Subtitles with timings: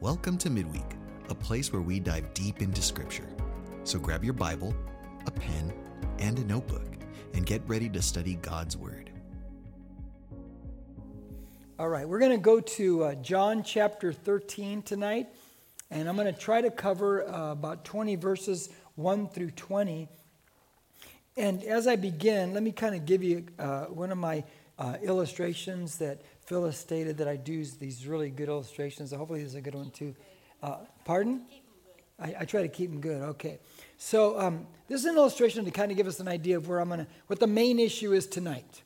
[0.00, 0.94] Welcome to Midweek,
[1.28, 3.28] a place where we dive deep into Scripture.
[3.82, 4.72] So grab your Bible,
[5.26, 5.72] a pen,
[6.20, 6.86] and a notebook,
[7.34, 9.10] and get ready to study God's Word.
[11.80, 15.30] All right, we're going to go to uh, John chapter 13 tonight,
[15.90, 20.08] and I'm going to try to cover uh, about 20 verses 1 through 20.
[21.36, 24.44] And as I begin, let me kind of give you uh, one of my
[24.78, 29.12] uh, illustrations that Phyllis stated that I do these really good illustrations.
[29.12, 30.14] Hopefully, this is a good one too.
[30.62, 31.42] Uh, pardon?
[32.18, 33.20] I, I, try to keep them good.
[33.20, 33.58] Okay.
[33.98, 36.80] So um, this is an illustration to kind of give us an idea of where
[36.80, 38.82] I'm to, what the main issue is tonight.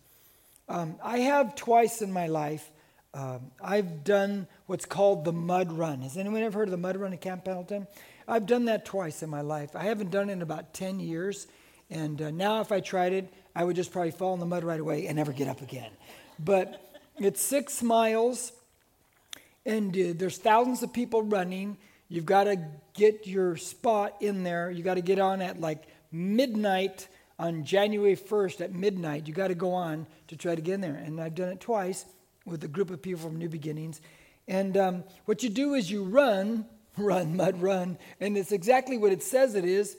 [0.69, 2.69] Um, I have twice in my life,
[3.15, 6.03] um, I've done what's called the mud run.
[6.03, 7.87] Has anyone ever heard of the mud run at Camp Pendleton?
[8.27, 9.77] I've done that twice in my life.
[9.77, 11.47] I haven't done it in about 10 years.
[11.91, 14.65] And uh, now, if I tried it, I would just probably fall in the mud
[14.65, 15.91] right away and never get up again.
[16.39, 18.53] But it's six miles,
[19.65, 21.77] and uh, there's thousands of people running.
[22.09, 22.57] You've got to
[22.95, 24.71] get your spot in there.
[24.71, 29.27] You got to get on at like midnight on January 1st at midnight.
[29.27, 30.95] You got to go on to try to get in there.
[30.95, 32.05] And I've done it twice
[32.45, 34.01] with a group of people from New Beginnings.
[34.49, 36.67] And um, what you do is you run,
[36.99, 39.97] run, mud, run, and it's exactly what it says it is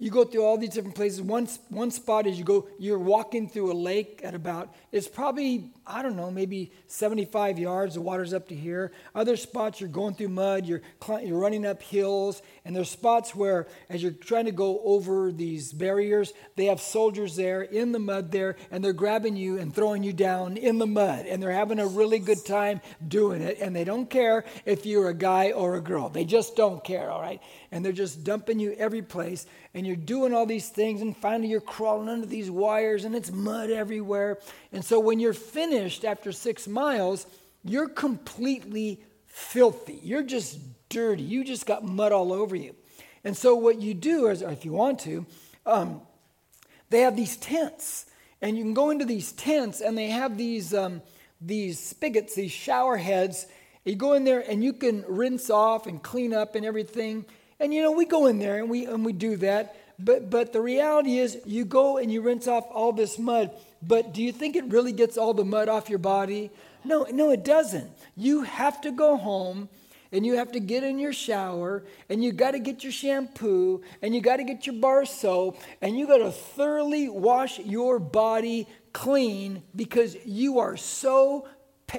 [0.00, 1.20] you go through all these different places.
[1.20, 5.70] One, one spot is you go, you're walking through a lake at about, it's probably,
[5.86, 7.94] I don't know, maybe 75 yards.
[7.94, 8.92] The water's up to here.
[9.14, 10.80] Other spots, you're going through mud, you're,
[11.22, 12.40] you're running up hills.
[12.64, 17.36] And there's spots where, as you're trying to go over these barriers, they have soldiers
[17.36, 20.86] there in the mud there, and they're grabbing you and throwing you down in the
[20.86, 21.26] mud.
[21.26, 23.58] And they're having a really good time doing it.
[23.60, 26.08] And they don't care if you're a guy or a girl.
[26.08, 27.42] They just don't care, all right?
[27.70, 31.48] And they're just dumping you every place and you're doing all these things, and finally
[31.48, 34.38] you're crawling under these wires, and it's mud everywhere.
[34.72, 37.26] And so when you're finished after six miles,
[37.64, 39.98] you're completely filthy.
[40.00, 41.24] You're just dirty.
[41.24, 42.76] You just got mud all over you.
[43.24, 45.26] And so what you do, is, if you want to,
[45.66, 46.02] um,
[46.88, 48.06] they have these tents,
[48.40, 51.02] and you can go into these tents, and they have these um,
[51.40, 53.46] these spigots, these shower heads.
[53.84, 57.24] You go in there, and you can rinse off and clean up and everything.
[57.60, 59.76] And you know, we go in there and we and we do that.
[59.98, 63.50] But but the reality is you go and you rinse off all this mud.
[63.82, 66.50] But do you think it really gets all the mud off your body?
[66.84, 67.90] No, no, it doesn't.
[68.16, 69.68] You have to go home
[70.12, 73.82] and you have to get in your shower and you got to get your shampoo
[74.02, 77.98] and you got to get your bar soap and you got to thoroughly wash your
[77.98, 81.46] body clean because you are so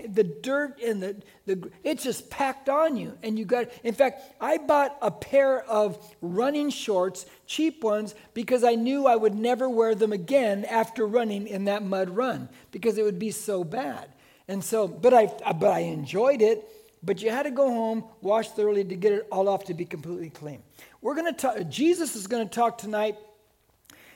[0.08, 3.18] the dirt and the, the it's just packed on you.
[3.24, 8.64] And you got in fact i bought a pair of running shorts cheap ones because
[8.64, 12.98] i knew i would never wear them again after running in that mud run because
[12.98, 14.10] it would be so bad.
[14.48, 16.68] And so but i but i enjoyed it.
[17.04, 19.86] But you had to go home wash thoroughly to get it all off to be
[19.86, 20.62] completely clean.
[21.02, 23.18] We're going to talk jesus is going to talk tonight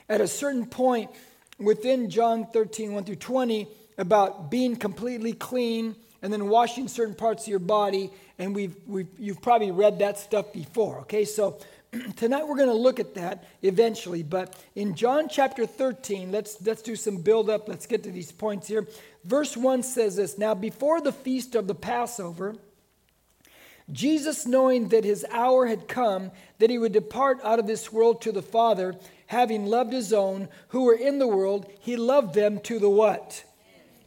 [0.07, 1.09] at a certain point
[1.57, 3.67] within john 13 1 through 20
[3.97, 8.11] about being completely clean and then washing certain parts of your body.
[8.39, 11.25] And we've, we've, you've probably read that stuff before, okay?
[11.25, 11.59] So
[12.15, 14.23] tonight we're going to look at that eventually.
[14.23, 17.67] But in John chapter 13, let's, let's do some build up.
[17.67, 18.87] Let's get to these points here.
[19.23, 22.55] Verse 1 says this Now, before the feast of the Passover,
[23.91, 28.21] Jesus, knowing that his hour had come, that he would depart out of this world
[28.21, 28.95] to the Father,
[29.27, 33.43] having loved his own who were in the world, he loved them to the what?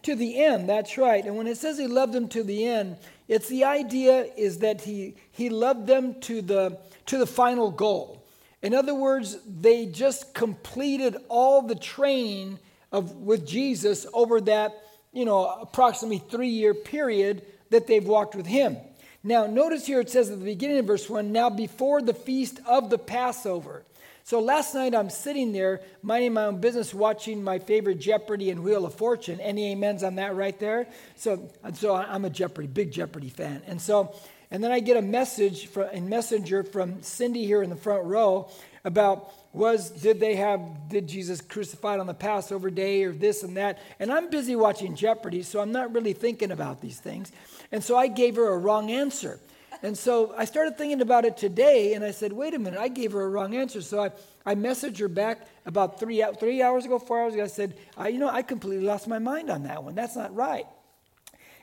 [0.02, 0.68] To the end.
[0.68, 1.24] That's right.
[1.24, 4.82] And when it says he loved them to the end, it's the idea is that
[4.82, 8.24] he, he loved them to the, to the final goal.
[8.62, 12.58] In other words, they just completed all the training
[12.90, 14.72] of, with Jesus over that,
[15.12, 18.76] you know, approximately three year period that they've walked with him.
[19.22, 22.60] Now, notice here it says at the beginning of verse 1 now before the feast
[22.66, 23.84] of the Passover.
[24.28, 28.62] So last night I'm sitting there minding my own business, watching my favorite Jeopardy and
[28.62, 29.40] Wheel of Fortune.
[29.40, 30.86] Any amens on that right there?
[31.16, 33.62] So, so I'm a Jeopardy, big Jeopardy fan.
[33.66, 34.14] And so,
[34.50, 38.04] and then I get a message from, in Messenger from Cindy here in the front
[38.04, 38.50] row
[38.84, 40.60] about was did they have
[40.90, 43.78] did Jesus crucified on the Passover day or this and that?
[43.98, 47.32] And I'm busy watching Jeopardy, so I'm not really thinking about these things.
[47.72, 49.40] And so I gave her a wrong answer.
[49.82, 52.88] And so I started thinking about it today, and I said, wait a minute, I
[52.88, 53.80] gave her a wrong answer.
[53.80, 54.10] So I,
[54.44, 57.44] I messaged her back about three, three hours ago, four hours ago.
[57.44, 59.94] I said, I, you know, I completely lost my mind on that one.
[59.94, 60.66] That's not right.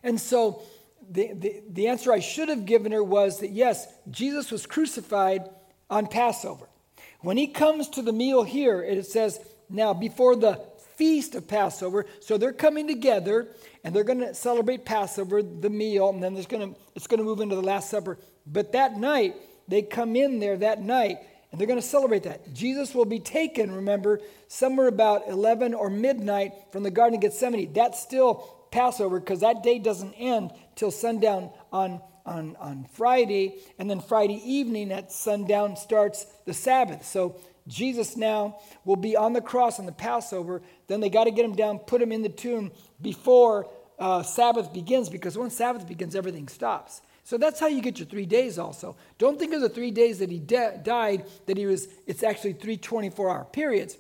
[0.01, 0.62] And so
[1.09, 5.50] the, the, the answer I should have given her was that yes, Jesus was crucified
[5.89, 6.68] on Passover.
[7.21, 9.39] When he comes to the meal here, it says,
[9.69, 10.61] now before the
[10.97, 12.06] feast of Passover.
[12.19, 13.47] So they're coming together
[13.83, 17.24] and they're going to celebrate Passover, the meal, and then there's to, it's going to
[17.24, 18.18] move into the Last Supper.
[18.47, 19.36] But that night,
[19.68, 21.19] they come in there that night
[21.51, 22.53] and they're going to celebrate that.
[22.53, 27.71] Jesus will be taken, remember, somewhere about 11 or midnight from the Garden of Gethsemane.
[27.74, 33.59] That's still Passover because that day doesn't end till sundown on, on, on Friday.
[33.80, 37.06] And then Friday evening at sundown starts the Sabbath.
[37.06, 40.62] So Jesus now will be on the cross on the Passover.
[40.88, 42.71] Then they got to get him down, put him in the tomb
[43.01, 43.67] before
[43.97, 47.01] uh, Sabbath begins because once Sabbath begins, everything stops.
[47.23, 48.95] So that's how you get your three days also.
[49.17, 52.53] Don't think of the three days that he de- died, that he was, it's actually
[52.53, 53.97] three 24 hour periods.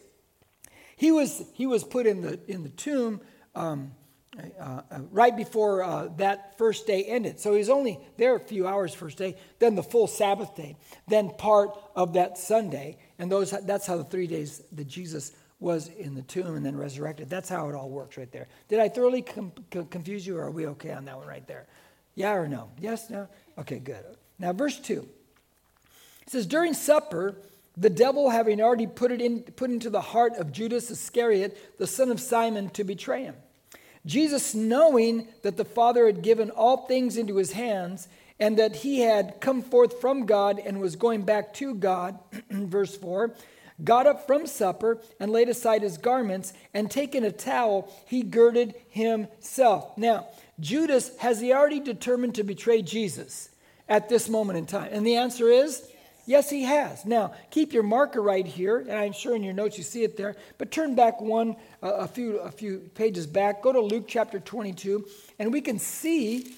[0.95, 3.19] He was, he was put in the, in the tomb
[3.55, 3.93] um,
[4.59, 7.39] uh, uh, right before uh, that first day ended.
[7.39, 10.75] So he was only there a few hours first day, then the full Sabbath day,
[11.07, 12.97] then part of that Sunday.
[13.17, 16.75] And those, that's how the three days that Jesus was in the tomb and then
[16.75, 17.29] resurrected.
[17.29, 18.47] That's how it all works right there.
[18.67, 21.65] Did I thoroughly com- confuse you, or are we okay on that one right there?
[22.15, 22.69] Yeah or no?
[22.79, 23.27] Yes, no?
[23.57, 24.03] Okay, good.
[24.37, 25.07] Now, verse 2.
[26.21, 27.37] It says, During supper,
[27.77, 31.87] the devil having already put it in, put into the heart of Judas Iscariot, the
[31.87, 33.35] son of Simon, to betray him.
[34.05, 38.07] Jesus, knowing that the Father had given all things into his hands,
[38.39, 42.19] and that he had come forth from God and was going back to God,
[42.49, 43.33] verse 4,
[43.83, 48.75] got up from supper and laid aside his garments, and taking a towel, he girded
[48.89, 49.97] himself.
[49.97, 50.27] Now,
[50.59, 53.49] Judas, has he already determined to betray Jesus
[53.89, 54.89] at this moment in time?
[54.91, 55.87] And the answer is
[56.25, 57.05] yes, he has.
[57.05, 60.17] Now, keep your marker right here, and I'm sure in your notes you see it
[60.17, 63.61] there, but turn back one, uh, a, few, a few pages back.
[63.61, 65.05] Go to Luke chapter 22,
[65.39, 66.55] and we can see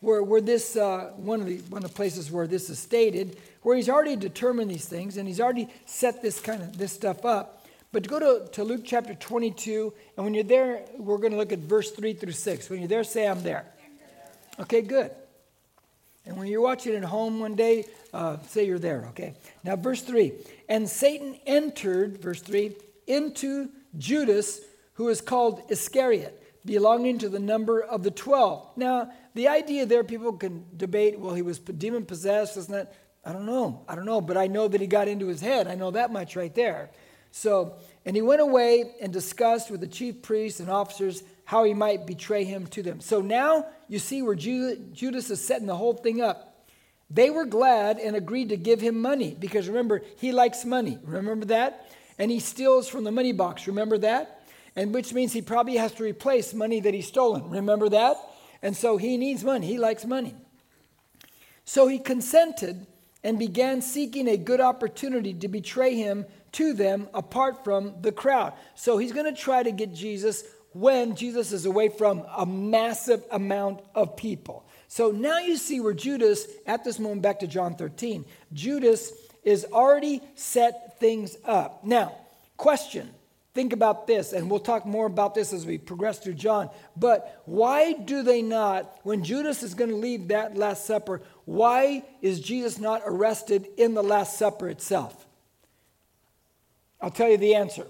[0.00, 3.38] where, where this, uh, one, of the, one of the places where this is stated,
[3.62, 7.24] where he's already determined these things, and he's already set this kind of, this stuff
[7.24, 7.66] up.
[7.92, 11.52] But go to, to Luke chapter 22, and when you're there, we're going to look
[11.52, 12.68] at verse 3 through 6.
[12.68, 13.64] When you're there, say, I'm there.
[14.58, 15.10] Okay, good.
[16.26, 19.34] And when you're watching at home one day, uh, say you're there, okay?
[19.62, 20.32] Now, verse 3
[20.68, 22.76] And Satan entered, verse 3,
[23.06, 23.68] into
[23.98, 24.60] Judas,
[24.94, 28.76] who is called Iscariot, belonging to the number of the 12.
[28.76, 32.92] Now, the idea there, people can debate, well, he was demon possessed, isn't it?
[33.24, 33.84] I don't know.
[33.88, 35.66] I don't know, but I know that he got into his head.
[35.66, 36.90] I know that much right there.
[37.30, 37.74] So,
[38.04, 42.06] and he went away and discussed with the chief priests and officers how he might
[42.06, 43.00] betray him to them.
[43.00, 46.66] So now you see where Judas is setting the whole thing up.
[47.10, 50.98] They were glad and agreed to give him money because remember, he likes money.
[51.04, 51.90] Remember that?
[52.18, 53.66] And he steals from the money box.
[53.66, 54.46] Remember that?
[54.74, 57.50] And which means he probably has to replace money that he's stolen.
[57.50, 58.16] Remember that?
[58.62, 59.66] And so he needs money.
[59.66, 60.34] He likes money.
[61.64, 62.86] So he consented
[63.22, 68.54] and began seeking a good opportunity to betray him to them apart from the crowd.
[68.74, 70.44] So he's going to try to get Jesus
[70.74, 74.66] when Jesus is away from a massive amount of people.
[74.88, 79.12] So now you see where Judas, at this moment, back to John 13, Judas
[79.42, 81.84] is already set things up.
[81.84, 82.14] Now,
[82.56, 83.10] question.
[83.54, 86.70] Think about this, and we'll talk more about this as we progress through John.
[86.96, 92.02] But why do they not, when Judas is going to leave that Last Supper, why
[92.20, 95.24] is Jesus not arrested in the Last Supper itself?
[97.00, 97.86] I'll tell you the answer.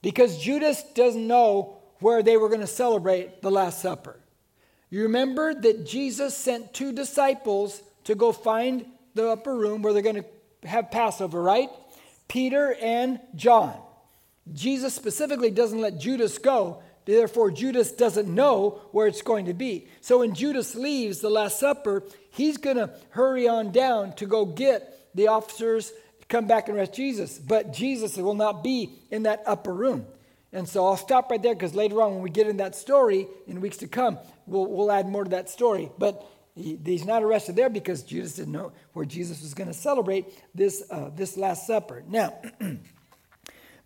[0.00, 4.16] Because Judas doesn't know where they were going to celebrate the Last Supper.
[4.90, 10.02] You remember that Jesus sent two disciples to go find the upper room where they're
[10.02, 11.68] going to have Passover, right?
[12.28, 13.74] Peter and John.
[14.52, 16.82] Jesus specifically doesn't let Judas go.
[17.04, 19.86] Therefore, Judas doesn't know where it's going to be.
[20.00, 24.44] So when Judas leaves the Last Supper, he's going to hurry on down to go
[24.44, 25.92] get the officers
[26.28, 27.38] come back and rest Jesus.
[27.38, 30.06] But Jesus will not be in that upper room.
[30.56, 33.28] And so I'll stop right there because later on, when we get in that story
[33.46, 35.90] in weeks to come, we'll, we'll add more to that story.
[35.98, 39.74] But he, he's not arrested there because Judas didn't know where Jesus was going to
[39.74, 42.02] celebrate this, uh, this Last Supper.
[42.08, 42.40] Now,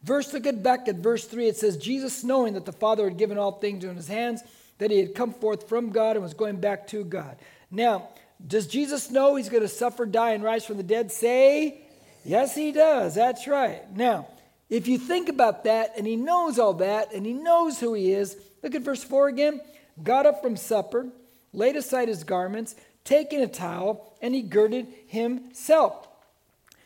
[0.05, 1.49] verse, look at back at verse 3.
[1.49, 4.41] It says, Jesus, knowing that the Father had given all things in his hands,
[4.79, 7.37] that he had come forth from God and was going back to God.
[7.73, 8.11] Now,
[8.47, 11.11] does Jesus know he's going to suffer, die, and rise from the dead?
[11.11, 11.83] Say,
[12.25, 13.17] Yes, he does.
[13.17, 13.91] That's right.
[13.97, 14.29] Now,
[14.71, 18.13] if you think about that, and he knows all that, and he knows who he
[18.13, 19.61] is, look at verse 4 again.
[20.03, 21.09] Got up from supper,
[21.53, 26.09] laid aside his garments, taking a towel, and he girded himself.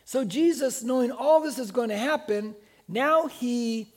[0.07, 2.55] So Jesus, knowing all this is going to happen,
[2.89, 3.89] now he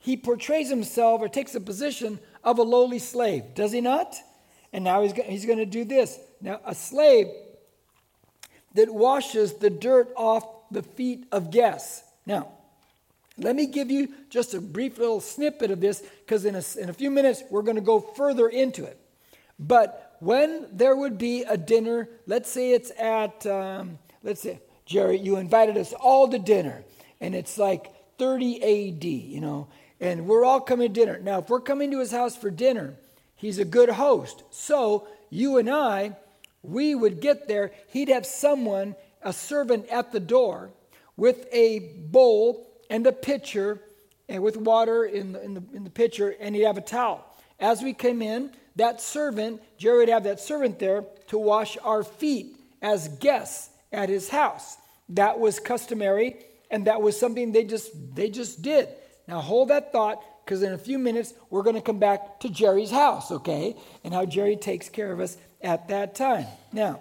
[0.00, 4.14] he portrays himself or takes a position of a lowly slave, does he not?
[4.72, 6.18] And now he's, he's going to do this.
[6.40, 7.26] Now, a slave
[8.74, 12.02] that washes the dirt off the feet of guests.
[12.26, 12.48] Now,
[13.38, 16.90] Let me give you just a brief little snippet of this because in a, in
[16.90, 18.98] a few minutes we're going to go further into it.
[19.58, 25.18] But when there would be a dinner, let's say it's at, um, let's say, Jerry,
[25.18, 26.84] you invited us all to dinner,
[27.20, 29.68] and it's like 30 AD, you know,
[30.00, 31.18] and we're all coming to dinner.
[31.18, 32.94] Now, if we're coming to his house for dinner,
[33.36, 34.44] he's a good host.
[34.50, 36.16] So you and I,
[36.62, 40.70] we would get there, he'd have someone, a servant at the door
[41.16, 43.80] with a bowl and a pitcher
[44.28, 47.24] and with water in the, in the, in the pitcher, and he'd have a towel.
[47.60, 52.02] As we came in, that servant, Jerry would have that servant there to wash our
[52.04, 54.76] feet as guests at his house.
[55.10, 56.36] That was customary,
[56.70, 58.88] and that was something they just they just did.
[59.26, 62.48] Now hold that thought, because in a few minutes we're going to come back to
[62.48, 63.76] Jerry's house, okay?
[64.04, 66.46] And how Jerry takes care of us at that time.
[66.72, 67.00] Now,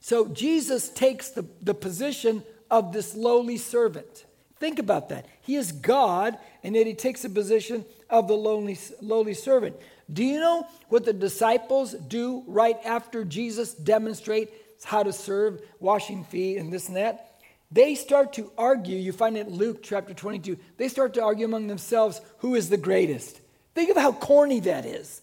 [0.00, 4.25] so Jesus takes the, the position of this lowly servant.
[4.58, 5.26] Think about that.
[5.42, 9.76] He is God, and yet he takes the position of the lowly, lowly servant.
[10.10, 14.52] Do you know what the disciples do right after Jesus demonstrates
[14.84, 17.40] how to serve, washing feet, and this and that?
[17.70, 18.96] They start to argue.
[18.96, 20.56] You find it in Luke chapter 22.
[20.76, 23.40] They start to argue among themselves who is the greatest.
[23.74, 25.20] Think of how corny that is.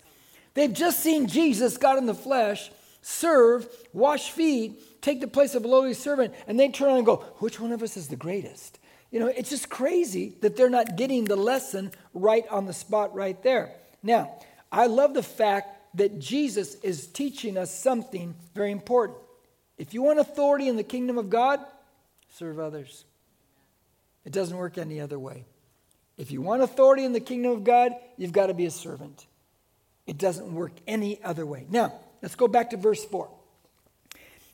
[0.53, 2.69] They've just seen Jesus, God in the flesh,
[3.01, 7.05] serve, wash feet, take the place of a lowly servant, and they turn around and
[7.05, 8.77] go, Which one of us is the greatest?
[9.13, 13.13] You know, it's just crazy that they're not getting the lesson right on the spot
[13.13, 13.71] right there.
[14.01, 14.39] Now,
[14.71, 19.19] I love the fact that Jesus is teaching us something very important.
[19.77, 21.59] If you want authority in the kingdom of God,
[22.33, 23.05] serve others.
[24.25, 25.45] It doesn't work any other way.
[26.17, 29.27] If you want authority in the kingdom of God, you've got to be a servant.
[30.07, 31.67] It doesn't work any other way.
[31.69, 31.93] Now,
[32.23, 33.29] let's go back to verse 4.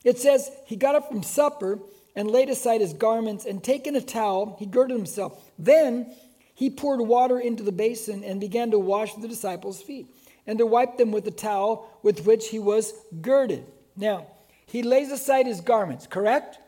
[0.04, 1.80] It says, He got up from supper
[2.16, 5.52] and laid aside his garments, and taking a towel, he girded himself.
[5.58, 6.14] Then
[6.54, 10.08] he poured water into the basin and began to wash the disciples' feet
[10.46, 13.66] and to wipe them with the towel with which he was girded.
[13.96, 14.28] Now,
[14.66, 16.60] he lays aside his garments, correct?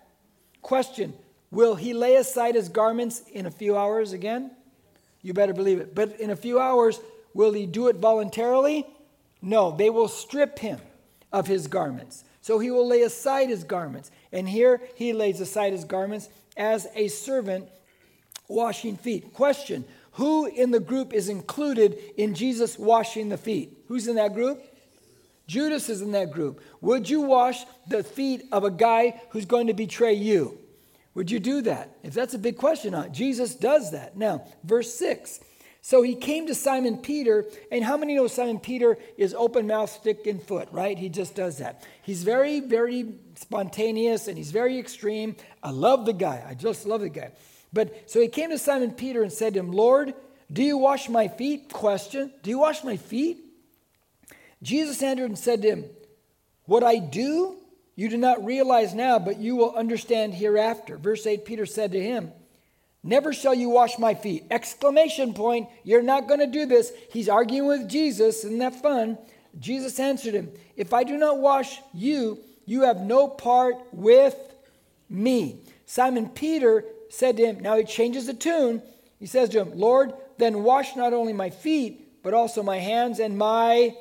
[0.62, 1.14] Question
[1.52, 4.52] Will he lay aside his garments in a few hours again?
[5.22, 5.94] You better believe it.
[5.94, 7.00] But in a few hours,
[7.34, 8.88] will he do it voluntarily?
[9.42, 10.80] No, they will strip him
[11.32, 12.24] of his garments.
[12.42, 14.12] So he will lay aside his garments.
[14.32, 17.68] And here he lays aside his garments as a servant
[18.48, 19.34] washing feet.
[19.34, 23.78] Question Who in the group is included in Jesus washing the feet?
[23.88, 24.64] Who's in that group?
[25.48, 26.62] Judas is in that group.
[26.80, 30.58] Would you wash the feet of a guy who's going to betray you?
[31.14, 31.98] Would you do that?
[32.04, 33.10] If that's a big question, huh?
[33.10, 34.16] Jesus does that.
[34.16, 35.42] Now, verse 6
[35.82, 39.90] so he came to Simon Peter, and how many know Simon Peter is open mouth,
[39.90, 40.96] stick in foot, right?
[40.96, 41.84] He just does that.
[42.04, 45.36] He's very, very spontaneous and he's very extreme.
[45.64, 46.46] I love the guy.
[46.48, 47.32] I just love the guy.
[47.74, 50.14] But so he came to Simon Peter and said to him, Lord,
[50.54, 51.74] do you wash my feet?
[51.74, 52.32] Question.
[52.44, 53.40] Do you wash my feet?
[54.62, 55.86] Jesus answered and said to him,
[56.66, 57.58] What I do,
[57.96, 60.98] you do not realize now, but you will understand hereafter.
[60.98, 62.32] Verse 8 Peter said to him,
[63.04, 64.46] Never shall you wash my feet.
[64.52, 65.70] Exclamation point.
[65.84, 66.92] You're not going to do this.
[67.12, 68.44] He's arguing with Jesus.
[68.44, 69.18] Isn't that fun?
[69.60, 74.36] Jesus answered him, If I do not wash you, you have no part with
[75.10, 75.62] me.
[75.86, 78.82] Simon Peter said to him, Now he changes the tune.
[79.20, 83.20] He says to him, Lord, then wash not only my feet, but also my hands
[83.20, 83.96] and my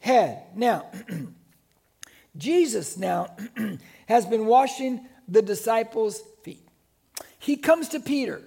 [0.00, 0.42] head.
[0.54, 0.86] Now,
[2.36, 3.36] Jesus now
[4.06, 6.22] has been washing the disciples'
[7.38, 8.42] he comes to Peter,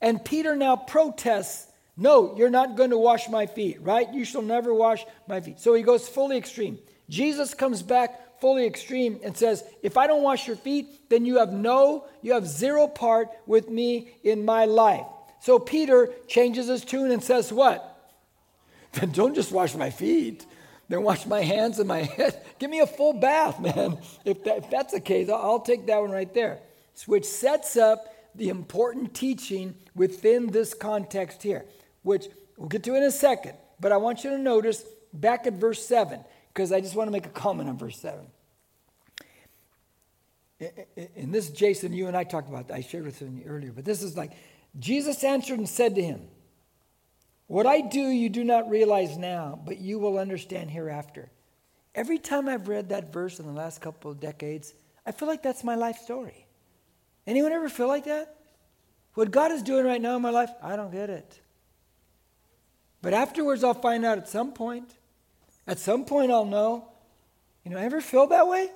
[0.00, 4.12] and Peter now protests, No, you're not going to wash my feet, right?
[4.12, 5.60] You shall never wash my feet.
[5.60, 6.78] So he goes fully extreme.
[7.08, 11.38] Jesus comes back fully extreme and says, If I don't wash your feet, then you
[11.38, 15.06] have no, you have zero part with me in my life.
[15.40, 17.92] So Peter changes his tune and says, What?
[18.92, 20.46] Then don't just wash my feet.
[20.88, 22.42] Then wash my hands and my head.
[22.58, 23.98] Give me a full bath, man.
[24.24, 26.60] If, that, if that's the case, I'll, I'll take that one right there.
[27.06, 31.64] Which sets up the important teaching within this context here,
[32.02, 32.26] which
[32.56, 33.54] we'll get to in a second.
[33.80, 36.20] But I want you to notice back at verse 7,
[36.52, 38.26] because I just want to make a comment on verse 7.
[41.16, 44.02] And this, Jason, you and I talked about, I shared with you earlier, but this
[44.02, 44.32] is like,
[44.78, 46.22] Jesus answered and said to him,
[47.46, 51.30] What I do you do not realize now, but you will understand hereafter.
[51.94, 54.72] Every time I've read that verse in the last couple of decades,
[55.04, 56.45] I feel like that's my life story.
[57.26, 58.36] Anyone ever feel like that?
[59.14, 61.40] What God is doing right now in my life, I don't get it.
[63.02, 64.90] But afterwards, I'll find out at some point.
[65.66, 66.88] At some point, I'll know.
[67.64, 68.70] You know, I ever feel that way?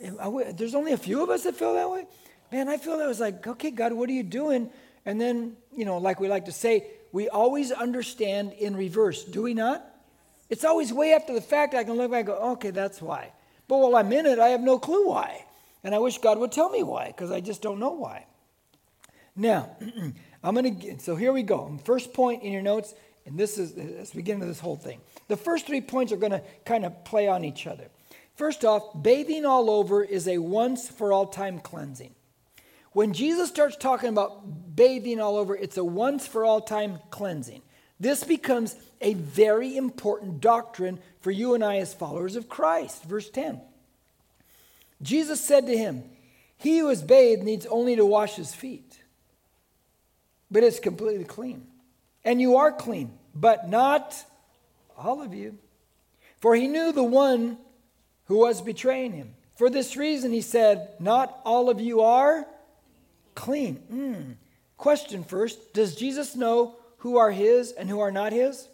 [0.00, 0.14] Yes.
[0.56, 2.06] There's only a few of us that feel that way.
[2.50, 4.70] Man, I feel that was like, okay, God, what are you doing?
[5.04, 9.42] And then, you know, like we like to say, we always understand in reverse, do
[9.42, 9.84] we not?
[10.48, 13.32] It's always way after the fact I can look back and go, okay, that's why.
[13.68, 15.44] But while I'm in it, I have no clue why.
[15.84, 18.26] And I wish God would tell me why, because I just don't know why.
[19.34, 19.76] Now,
[20.44, 21.78] I'm going to, so here we go.
[21.84, 22.94] First point in your notes,
[23.26, 25.00] and this is, let's begin to this whole thing.
[25.28, 27.88] The first three points are going to kind of play on each other.
[28.36, 32.14] First off, bathing all over is a once for all time cleansing.
[32.92, 37.62] When Jesus starts talking about bathing all over, it's a once for all time cleansing.
[37.98, 43.04] This becomes a very important doctrine for you and I as followers of Christ.
[43.04, 43.60] Verse 10.
[45.02, 46.04] Jesus said to him,
[46.56, 49.00] He who is bathed needs only to wash his feet,
[50.50, 51.66] but it's completely clean.
[52.24, 54.16] And you are clean, but not
[54.96, 55.58] all of you.
[56.40, 57.58] For he knew the one
[58.26, 59.34] who was betraying him.
[59.56, 62.46] For this reason, he said, Not all of you are
[63.34, 63.82] clean.
[63.92, 64.34] Mm.
[64.76, 68.68] Question first Does Jesus know who are his and who are not his?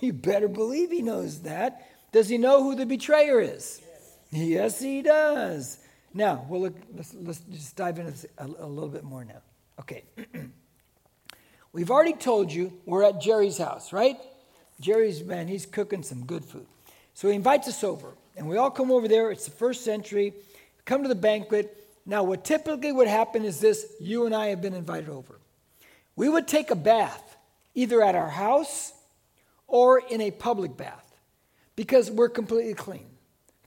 [0.00, 1.86] You better believe he knows that.
[2.10, 3.82] Does he know who the betrayer is?
[4.30, 5.78] Yes, he does.
[6.14, 9.42] Now, we'll look, let's, let's just dive into this a, a little bit more now.
[9.78, 10.04] Okay.
[11.72, 14.16] We've already told you we're at Jerry's house, right?
[14.80, 16.66] Jerry's, man, he's cooking some good food.
[17.14, 19.30] So he invites us over, and we all come over there.
[19.30, 20.34] It's the first century.
[20.84, 21.76] Come to the banquet.
[22.06, 25.38] Now, what typically would happen is this you and I have been invited over.
[26.16, 27.36] We would take a bath,
[27.74, 28.92] either at our house
[29.68, 31.14] or in a public bath,
[31.76, 33.09] because we're completely clean.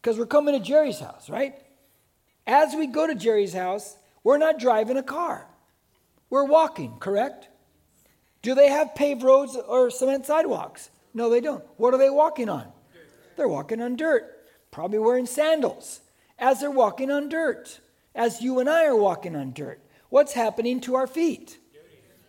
[0.04, 1.56] Because we're coming to Jerry's house, right?
[2.46, 5.48] As we go to Jerry's house, we're not driving a car,
[6.30, 7.48] we're walking, correct?
[8.42, 10.90] Do they have paved roads or cement sidewalks?
[11.14, 11.64] No, they don't.
[11.78, 12.68] What are they walking on?
[13.38, 14.26] They're walking on dirt,
[14.72, 16.02] probably wearing sandals
[16.38, 17.80] as they're walking on dirt
[18.14, 19.80] as you and I are walking on dirt.
[20.10, 21.60] What's happening to our feet?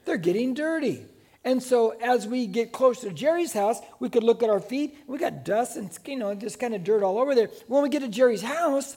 [0.05, 1.07] They're getting dirty.
[1.45, 4.97] And so as we get closer to Jerry's house, we could look at our feet.
[5.07, 7.51] We got dust and you know just kind of dirt all over there.
[7.67, 8.97] When we get to Jerry's house,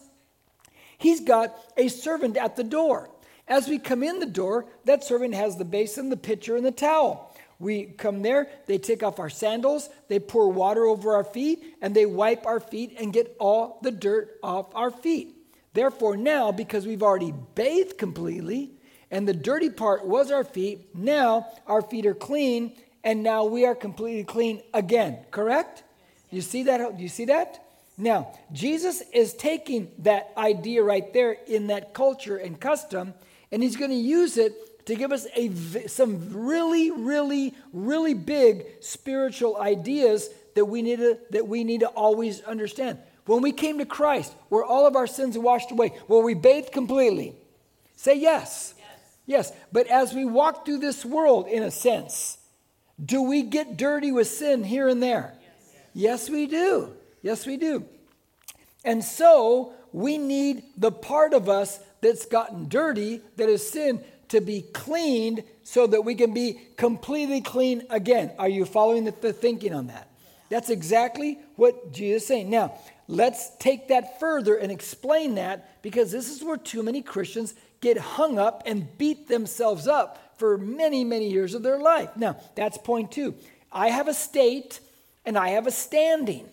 [0.97, 3.09] he's got a servant at the door.
[3.49, 6.71] As we come in the door, that servant has the basin, the pitcher, and the
[6.71, 7.33] towel.
[7.59, 11.95] We come there, they take off our sandals, they pour water over our feet, and
[11.95, 15.33] they wipe our feet and get all the dirt off our feet.
[15.73, 18.76] Therefore, now, because we've already bathed completely,
[19.11, 23.65] and the dirty part was our feet, now our feet are clean, and now we
[23.65, 25.19] are completely clean again.
[25.31, 25.83] Correct?
[26.29, 26.99] You see that?
[26.99, 27.63] You see that?
[27.97, 33.13] Now, Jesus is taking that idea right there in that culture and custom,
[33.51, 35.53] and he's going to use it to give us a,
[35.87, 41.87] some really, really, really big spiritual ideas that we need to, that we need to
[41.87, 42.99] always understand.
[43.25, 45.93] When we came to Christ, were all of our sins washed away?
[46.07, 47.35] Were we bathed completely?
[47.95, 48.73] Say yes.
[49.27, 49.51] Yes.
[49.71, 52.39] But as we walk through this world, in a sense,
[53.03, 55.35] do we get dirty with sin here and there?
[55.93, 56.93] Yes, yes we do.
[57.21, 57.85] Yes, we do.
[58.83, 64.41] And so we need the part of us that's gotten dirty, that is sin, to
[64.41, 68.31] be cleaned so that we can be completely clean again.
[68.39, 70.09] Are you following the, the thinking on that?
[70.49, 72.49] That's exactly what Jesus is saying.
[72.49, 77.53] Now, let's take that further and explain that because this is where too many Christians
[77.81, 82.15] get hung up and beat themselves up for many, many years of their life.
[82.15, 83.35] Now, that's point two.
[83.71, 84.79] I have a state
[85.25, 86.47] and I have a standing.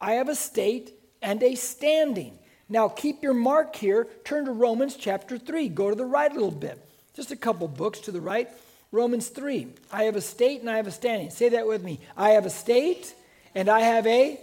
[0.00, 2.38] I have a state and a standing.
[2.68, 4.08] Now, keep your mark here.
[4.24, 5.68] Turn to Romans chapter 3.
[5.70, 6.78] Go to the right a little bit.
[7.14, 8.48] Just a couple books to the right.
[8.92, 9.68] Romans 3.
[9.92, 11.30] I have a state and I have a standing.
[11.30, 12.00] Say that with me.
[12.16, 13.14] I have a state
[13.54, 14.38] and I have a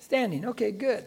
[0.00, 0.46] Standing.
[0.46, 1.04] Okay, good.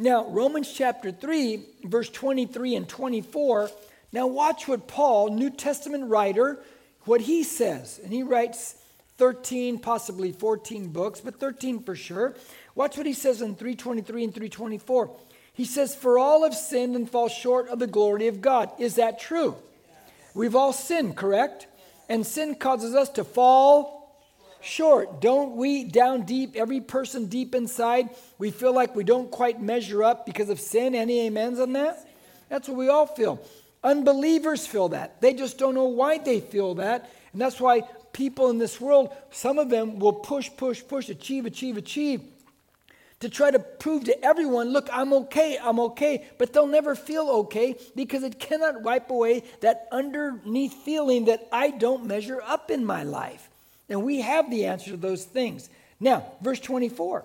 [0.00, 3.68] Now, Romans chapter 3, verse 23 and 24.
[4.12, 6.60] Now, watch what Paul, New Testament writer,
[7.04, 7.98] what he says.
[8.02, 8.76] And he writes
[9.16, 12.36] 13, possibly 14 books, but 13 for sure.
[12.76, 15.10] Watch what he says in 323 and 324.
[15.52, 18.70] He says, For all have sinned and fall short of the glory of God.
[18.78, 19.56] Is that true?
[20.32, 21.66] We've all sinned, correct?
[22.08, 23.97] And sin causes us to fall
[24.60, 25.20] short.
[25.20, 30.02] Don't we, down deep, every person deep inside, we feel like we don't quite measure
[30.02, 30.94] up because of sin?
[30.94, 32.06] Any amens on that?
[32.48, 33.40] That's what we all feel.
[33.84, 35.20] Unbelievers feel that.
[35.20, 37.10] They just don't know why they feel that.
[37.32, 41.46] And that's why people in this world, some of them will push, push, push, achieve,
[41.46, 42.22] achieve, achieve
[43.20, 47.28] to try to prove to everyone, look, I'm okay, I'm okay, but they'll never feel
[47.30, 52.84] okay because it cannot wipe away that underneath feeling that I don't measure up in
[52.84, 53.48] my life.
[53.88, 55.68] And we have the answer to those things.
[56.00, 57.24] Now, verse 24.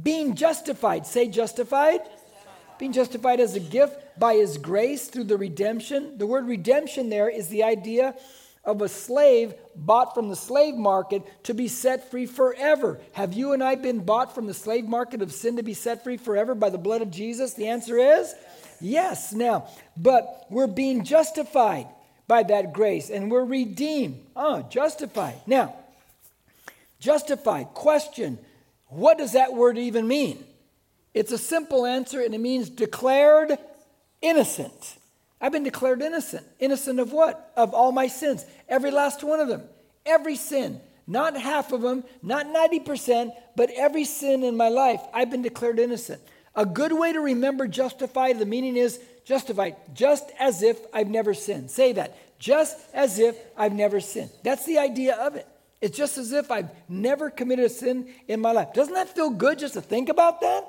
[0.00, 2.00] Being justified, say justified.
[2.04, 2.78] justified.
[2.78, 6.16] being justified as a gift by his grace through the redemption.
[6.16, 8.14] The word redemption there is the idea
[8.64, 13.00] of a slave bought from the slave market to be set free forever.
[13.12, 16.04] Have you and I been bought from the slave market of sin to be set
[16.04, 17.54] free forever by the blood of Jesus?
[17.54, 18.34] The answer is
[18.80, 19.32] yes.
[19.32, 21.86] Now, but we're being justified
[22.30, 24.24] by that grace and we're redeemed.
[24.36, 25.34] Oh, justified.
[25.48, 25.74] Now,
[27.00, 27.74] justified.
[27.74, 28.38] Question
[28.86, 30.44] What does that word even mean?
[31.12, 33.58] It's a simple answer and it means declared
[34.22, 34.96] innocent.
[35.40, 36.46] I've been declared innocent.
[36.60, 37.52] Innocent of what?
[37.56, 38.46] Of all my sins.
[38.68, 39.62] Every last one of them.
[40.06, 40.80] Every sin.
[41.08, 45.80] Not half of them, not 90%, but every sin in my life, I've been declared
[45.80, 46.20] innocent.
[46.54, 51.34] A good way to remember justified, the meaning is justified, just as if I've never
[51.34, 51.70] sinned.
[51.70, 52.16] Say that.
[52.38, 54.30] Just as if I've never sinned.
[54.42, 55.46] That's the idea of it.
[55.80, 58.72] It's just as if I've never committed a sin in my life.
[58.74, 60.64] Doesn't that feel good just to think about that?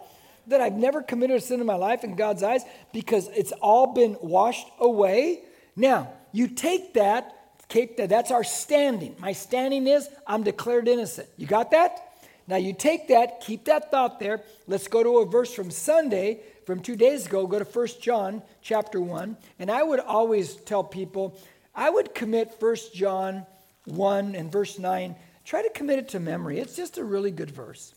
[0.48, 3.94] that I've never committed a sin in my life in God's eyes because it's all
[3.94, 5.44] been washed away.
[5.76, 7.36] Now, you take that,
[7.70, 9.16] that, that's our standing.
[9.20, 11.28] My standing is I'm declared innocent.
[11.38, 12.08] You got that?
[12.48, 14.42] Now you take that, keep that thought there.
[14.68, 17.48] Let's go to a verse from Sunday, from two days ago.
[17.48, 19.38] Go to 1 John chapter 1.
[19.60, 21.38] And I would always tell people,
[21.76, 23.46] I would commit 1 John
[23.86, 25.16] 1 and verse 9.
[25.46, 26.60] Try to commit it to memory.
[26.60, 27.94] It's just a really good verse.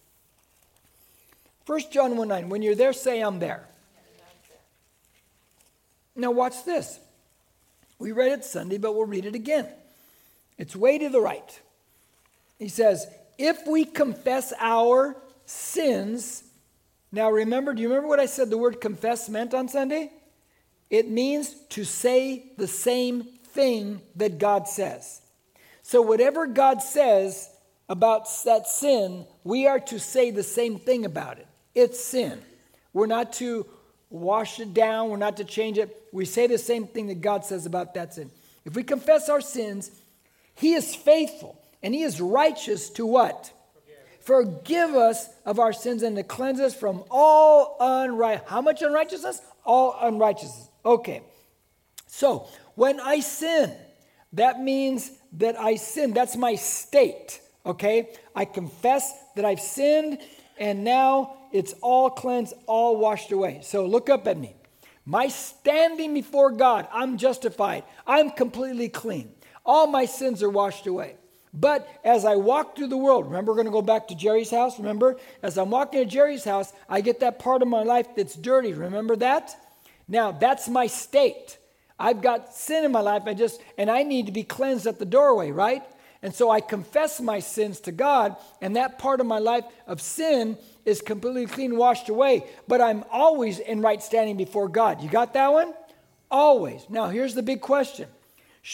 [1.67, 3.67] 1 John 1 9, when you're there, say, I'm there.
[6.17, 7.01] Now, watch this.
[7.99, 9.67] We read it Sunday, but we'll read it again.
[10.59, 11.61] It's way to the right.
[12.59, 13.07] He says,
[13.39, 16.44] If we confess our sins,
[17.15, 20.11] now remember, do you remember what I said the word confess meant on Sunday?
[20.91, 25.23] It means to say the same thing that God says.
[25.83, 27.51] So, whatever God says
[27.89, 31.47] about that sin, we are to say the same thing about it.
[31.75, 32.41] It's sin.
[32.93, 33.67] We're not to
[34.11, 36.09] wash it down, we're not to change it.
[36.13, 38.31] We say the same thing that God says about that sin.
[38.65, 39.91] If we confess our sins,
[40.55, 43.53] He is faithful and He is righteous to what?
[44.25, 44.95] Forgive.
[44.95, 48.51] Us of our sins and to cleanse us from all unrighteousness.
[48.51, 49.41] How much unrighteousness?
[49.65, 50.69] All unrighteousness.
[50.85, 51.23] Okay.
[52.07, 53.73] So when I sin,
[54.35, 56.13] that means that I sin.
[56.13, 57.41] That's my state.
[57.67, 58.11] Okay?
[58.35, 60.19] I confess that I've sinned
[60.59, 63.61] and now it's all cleansed, all washed away.
[63.63, 64.55] So look up at me.
[65.05, 67.85] My standing before God, I'm justified.
[68.07, 69.33] I'm completely clean.
[69.67, 71.17] All my sins are washed away.
[71.55, 74.51] But as I walk through the world, remember, we're going to go back to Jerry's
[74.51, 74.77] house.
[74.79, 78.35] Remember, as I'm walking to Jerry's house, I get that part of my life that's
[78.35, 78.73] dirty.
[78.73, 79.57] Remember that?
[80.09, 81.59] Now, that's my state.
[81.97, 83.23] I've got sin in my life.
[83.27, 85.85] I just, and I need to be cleansed at the doorway, right?
[86.23, 90.01] And so I confess my sins to God, and that part of my life of
[90.01, 92.47] sin is completely clean, washed away.
[92.67, 95.03] But I'm always in right standing before God.
[95.03, 95.73] You got that one?
[96.31, 96.85] Always.
[96.89, 98.09] Now, here's the big question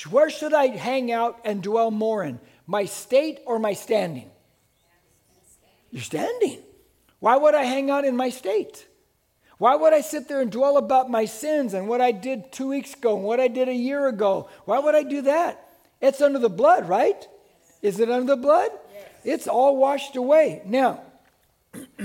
[0.08, 2.40] Where should I hang out and dwell more in?
[2.70, 4.30] My state or my standing?
[5.90, 6.60] You're standing.
[7.18, 8.86] Why would I hang out in my state?
[9.58, 12.68] Why would I sit there and dwell about my sins and what I did two
[12.68, 14.48] weeks ago and what I did a year ago?
[14.66, 15.68] Why would I do that?
[16.00, 17.26] It's under the blood, right?
[17.82, 18.70] Is it under the blood?
[18.94, 19.08] Yes.
[19.24, 20.62] It's all washed away.
[20.64, 21.00] Now,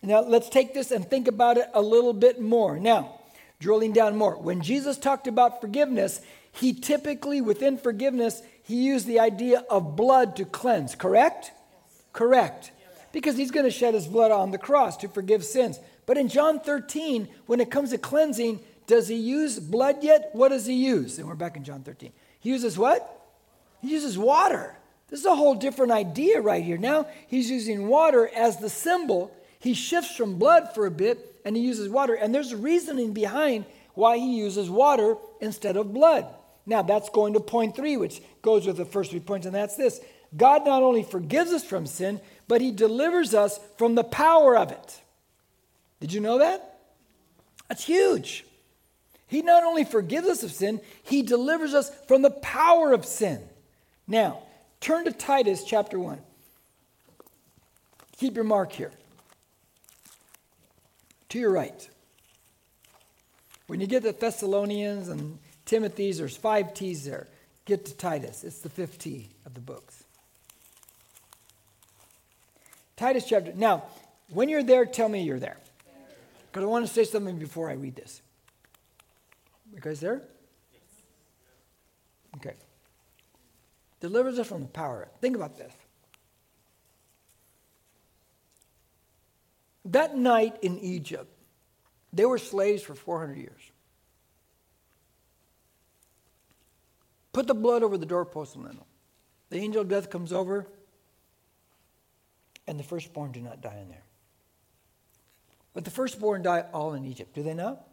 [0.00, 2.78] now let's take this and think about it a little bit more.
[2.78, 3.18] Now,
[3.58, 4.40] drilling down more.
[4.40, 6.20] When Jesus talked about forgiveness,
[6.52, 11.52] he typically, within forgiveness, he used the idea of blood to cleanse, correct?
[12.12, 12.72] Correct.
[13.12, 15.78] Because he's going to shed his blood on the cross to forgive sins.
[16.06, 20.30] But in John 13, when it comes to cleansing, does he use blood yet?
[20.32, 21.18] What does he use?
[21.18, 22.10] And we're back in John 13.
[22.40, 23.28] He uses what?
[23.82, 24.76] He uses water.
[25.08, 26.78] This is a whole different idea right here.
[26.78, 29.30] Now he's using water as the symbol.
[29.60, 32.14] He shifts from blood for a bit and he uses water.
[32.14, 36.26] And there's reasoning behind why he uses water instead of blood.
[36.66, 39.76] Now that's going to point three, which goes with the first three points, and that's
[39.76, 40.00] this
[40.36, 44.72] God not only forgives us from sin, but he delivers us from the power of
[44.72, 45.00] it.
[46.00, 46.80] Did you know that?
[47.68, 48.44] That's huge.
[49.26, 53.40] He not only forgives us of sin, he delivers us from the power of sin.
[54.06, 54.42] Now,
[54.84, 56.18] Turn to Titus chapter 1.
[58.18, 58.92] Keep your mark here.
[61.30, 61.88] To your right.
[63.66, 67.26] When you get to Thessalonians and Timothy's, there's five T's there.
[67.64, 68.44] Get to Titus.
[68.44, 70.04] It's the fifth T of the books.
[72.96, 73.52] Titus chapter.
[73.54, 73.84] Now,
[74.28, 75.56] when you're there, tell me you're there.
[76.50, 78.20] Because I want to say something before I read this.
[79.72, 80.22] You guys there?
[82.36, 82.54] Okay
[84.04, 85.08] delivers us from the power.
[85.22, 85.72] Think about this.
[89.86, 91.30] That night in Egypt,
[92.12, 93.62] They were slaves for 400 years.
[97.34, 98.86] Put the blood over the doorpost and lintel.
[99.50, 100.66] The angel of death comes over,
[102.66, 104.04] and the firstborn do not die in there.
[105.74, 107.84] But the firstborn die all in Egypt, do they not?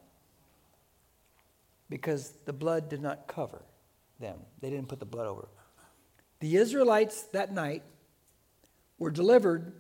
[1.90, 3.64] Because the blood did not cover
[4.20, 4.38] them.
[4.62, 5.48] They didn't put the blood over.
[6.40, 7.82] The Israelites that night
[9.00, 9.74] were delivered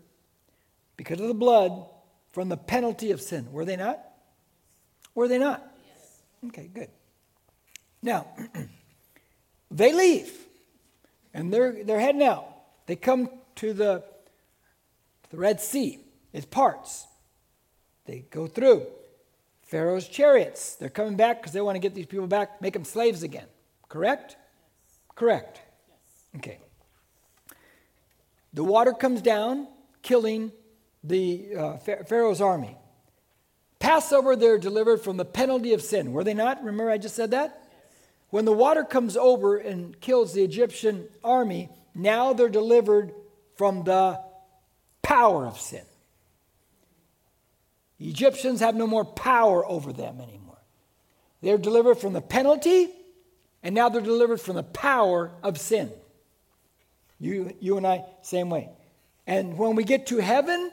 [0.98, 1.86] because of the blood
[2.32, 3.52] from the penalty of sin.
[3.52, 4.00] Were they not?
[5.14, 5.64] Were they not?
[5.86, 6.22] Yes.
[6.48, 6.90] Okay, good.
[8.02, 8.26] Now,
[9.72, 10.32] they leave
[11.34, 12.48] and they're, they're heading out.
[12.86, 14.04] They come to the,
[15.30, 16.00] the Red Sea,
[16.34, 17.08] it parts.
[18.06, 18.86] They go through.
[19.64, 22.84] Pharaoh's chariots, they're coming back because they want to get these people back, make them
[22.84, 23.48] slaves again.
[23.88, 24.32] Correct?
[24.32, 25.00] Yes.
[25.16, 25.62] Correct.
[25.88, 26.40] Yes.
[26.42, 26.60] Okay.
[28.54, 29.68] The water comes down,
[30.02, 30.52] killing
[31.06, 32.76] the uh, Pharaoh's army.
[33.80, 36.12] Passover, they're delivered from the penalty of sin.
[36.12, 36.60] Were they not?
[36.60, 37.61] Remember, I just said that?
[38.32, 43.14] When the water comes over and kills the Egyptian army, now they're delivered
[43.56, 44.20] from the
[45.02, 45.84] power of sin.
[48.00, 50.58] The Egyptians have no more power over them anymore.
[51.42, 52.90] They're delivered from the penalty,
[53.62, 55.92] and now they're delivered from the power of sin.
[57.20, 58.70] You, you and I, same way.
[59.28, 60.72] And when we get to heaven,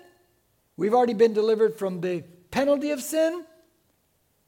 [0.76, 3.44] we've already been delivered from the penalty of sin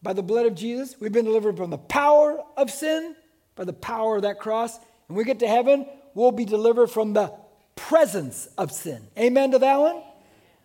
[0.03, 0.97] by the blood of Jesus.
[1.01, 3.15] We've been delivered from the power of sin
[3.57, 4.79] by the power of that cross.
[5.09, 7.33] And we get to heaven, we'll be delivered from the
[7.77, 9.03] presence of sin.
[9.19, 10.03] Amen to that one?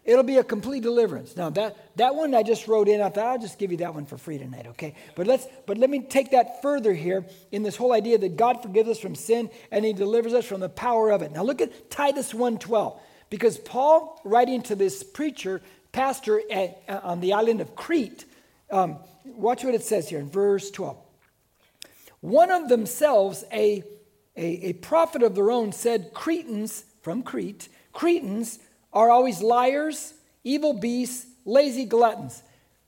[0.06, 1.36] It'll be a complete deliverance.
[1.36, 3.02] Now that that one I just wrote in.
[3.02, 4.94] I thought I'll just give you that one for free tonight, okay?
[5.16, 8.62] But let's but let me take that further here in this whole idea that God
[8.62, 11.32] forgives us from sin and He delivers us from the power of it.
[11.32, 13.00] Now look at Titus 1:12,
[13.32, 18.26] because Paul writing to this preacher pastor at, uh, on the island of Crete,
[18.72, 20.98] um, watch what it says here in verse 12.
[22.22, 23.84] One of themselves, a,
[24.36, 28.60] a, a prophet of their own, said, Cretans, from Crete, Cretans
[28.92, 32.42] are always liars, evil beasts, lazy gluttons.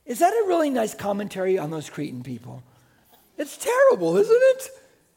[0.04, 2.62] Is that a really nice commentary on those Cretan people?
[3.36, 4.70] It's terrible, isn't it?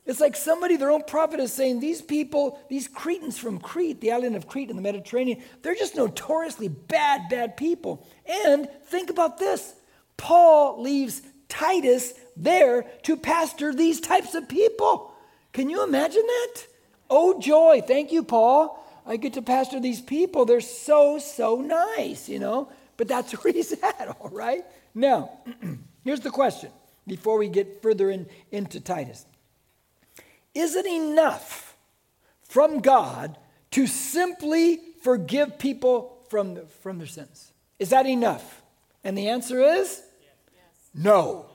[0.06, 4.12] It's like somebody, their own prophet, is saying these people, these Cretans from Crete, the
[4.12, 8.06] island of Crete in the Mediterranean, they're just notoriously bad, bad people.
[8.45, 9.74] And think about this
[10.21, 15.12] Paul leaves Titus there to pastor these types of people.
[15.51, 16.67] Can you imagine that?
[17.10, 17.81] Oh, joy.
[17.86, 18.77] Thank you, Paul.
[19.03, 20.45] I get to pastor these people.
[20.45, 22.69] They're so, so nice, you know?
[22.97, 24.63] But that's where he's at, all right?
[24.93, 25.31] Now,
[26.03, 26.69] here's the question
[27.07, 29.25] before we get further in, into Titus
[30.53, 31.75] Is it enough
[32.43, 33.39] from God
[33.71, 37.51] to simply forgive people from, from their sins?
[37.79, 38.62] Is that enough?
[39.03, 40.03] And the answer is
[40.93, 41.47] no.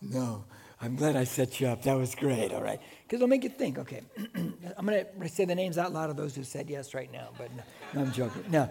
[0.00, 0.44] No.
[0.80, 1.82] I'm glad I set you up.
[1.82, 2.52] That was great.
[2.52, 2.80] All right.
[3.02, 3.78] Because it'll make you think.
[3.78, 4.02] Okay.
[4.76, 7.30] I'm going to say the names out loud of those who said yes right now,
[7.36, 7.62] but no,
[7.94, 8.44] no, I'm joking.
[8.50, 8.70] No.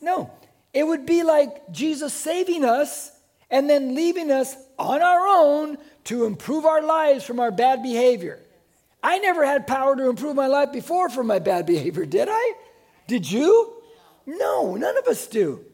[0.00, 0.30] No.
[0.72, 3.12] It would be like Jesus saving us
[3.50, 8.40] and then leaving us on our own to improve our lives from our bad behavior.
[9.02, 12.54] I never had power to improve my life before from my bad behavior, did I?
[13.06, 13.74] Did you?
[14.24, 15.64] No, none of us do.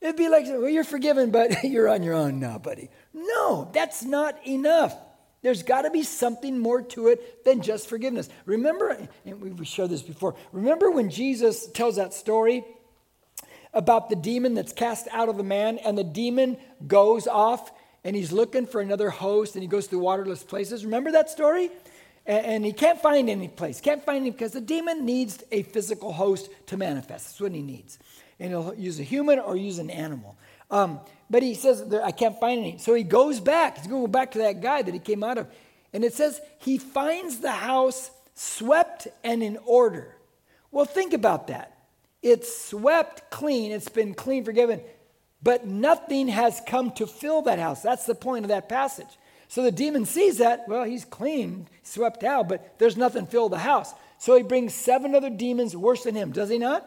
[0.00, 2.90] It'd be like, well, you're forgiven, but you're on your own now, buddy.
[3.16, 4.94] No, that's not enough.
[5.42, 8.28] There's got to be something more to it than just forgiveness.
[8.44, 12.64] Remember, and we've showed this before, remember when Jesus tells that story
[13.72, 17.72] about the demon that's cast out of the man, and the demon goes off
[18.04, 20.84] and he's looking for another host and he goes to waterless places?
[20.84, 21.70] Remember that story?
[22.26, 26.12] And, he can't find any place, can't find any because the demon needs a physical
[26.12, 27.26] host to manifest.
[27.26, 28.00] That's what he needs.
[28.40, 30.36] And he'll use a human or use an animal.
[30.68, 30.98] Um,
[31.28, 32.78] but he says, I can't find any.
[32.78, 33.78] So he goes back.
[33.78, 35.48] He's going back to that guy that he came out of.
[35.92, 40.14] And it says, he finds the house swept and in order.
[40.70, 41.76] Well, think about that.
[42.22, 44.80] It's swept clean, it's been clean, forgiven,
[45.42, 47.82] but nothing has come to fill that house.
[47.82, 49.06] That's the point of that passage.
[49.48, 53.58] So the demon sees that, well, he's clean, swept out, but there's nothing filled the
[53.58, 53.94] house.
[54.18, 56.84] So he brings seven other demons worse than him, does he not?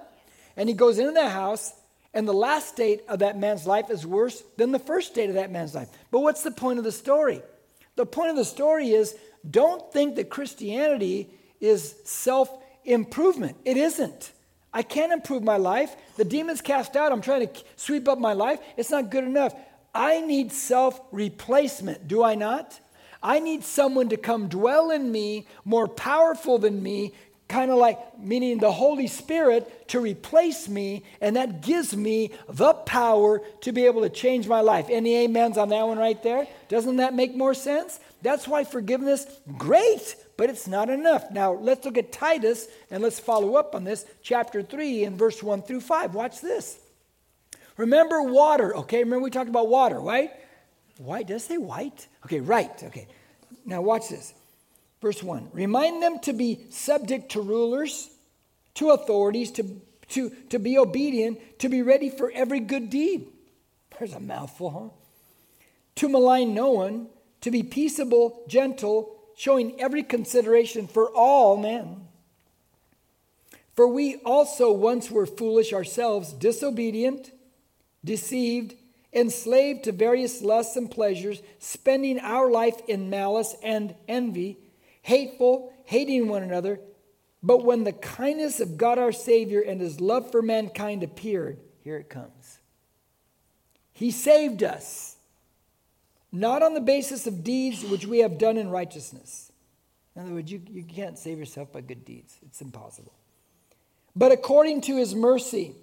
[0.58, 1.74] And he goes into the house
[2.14, 5.36] and the last state of that man's life is worse than the first state of
[5.36, 5.90] that man's life.
[6.12, 7.42] But what's the point of the story?
[7.96, 9.16] The point of the story is
[9.50, 12.50] don't think that Christianity is self
[12.86, 13.58] improvement.
[13.66, 14.32] It isn't.
[14.74, 15.96] I can't improve my life.
[16.18, 17.12] The demon's cast out.
[17.12, 18.60] I'm trying to sweep up my life.
[18.78, 19.54] It's not good enough.
[19.94, 22.80] I need self replacement, do I not?
[23.22, 27.14] I need someone to come dwell in me, more powerful than me,
[27.50, 32.74] kind of like meaning the Holy Spirit to replace me, and that gives me the
[32.74, 34.86] power to be able to change my life.
[34.90, 36.48] Any amens on that one right there?
[36.70, 38.00] Doesn't that make more sense?
[38.22, 39.26] That's why forgiveness,
[39.58, 41.32] great, but it's not enough.
[41.32, 45.42] Now, let's look at Titus and let's follow up on this, chapter 3 and verse
[45.42, 46.14] 1 through 5.
[46.14, 46.78] Watch this.
[47.78, 49.00] Remember water, okay?
[49.00, 50.32] Remember we talked about water, right?
[50.98, 52.08] White, does it say white?
[52.26, 53.08] Okay, right, okay.
[53.66, 54.34] Now, watch this.
[55.02, 58.10] Verse 1 Remind them to be subject to rulers,
[58.76, 63.28] to authorities, to, to, to be obedient, to be ready for every good deed.
[63.98, 64.96] There's a mouthful, huh?
[65.96, 67.08] To malign no one,
[67.42, 72.08] to be peaceable, gentle, showing every consideration for all men.
[73.76, 77.32] For we also once were foolish ourselves, disobedient,
[78.04, 78.76] deceived,
[79.14, 84.58] enslaved to various lusts and pleasures, spending our life in malice and envy
[85.02, 86.80] hateful, hating one another.
[87.42, 91.98] But when the kindness of God our Savior and his love for mankind appeared, here
[91.98, 92.60] it comes.
[93.94, 95.18] He saved us,
[96.32, 99.52] not on the basis of deeds which we have done in righteousness.
[100.16, 103.14] In other words, you, you can't save yourself by good deeds, it's impossible.
[104.16, 105.76] But according to his mercy,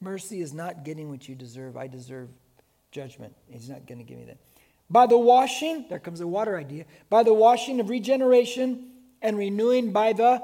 [0.00, 1.76] mercy is not getting what you deserve.
[1.76, 2.28] I deserve
[2.92, 3.34] judgment.
[3.48, 4.38] He's not going to give me that.
[4.90, 8.90] By the washing, there comes the water idea, by the washing of regeneration
[9.22, 10.42] and renewing by the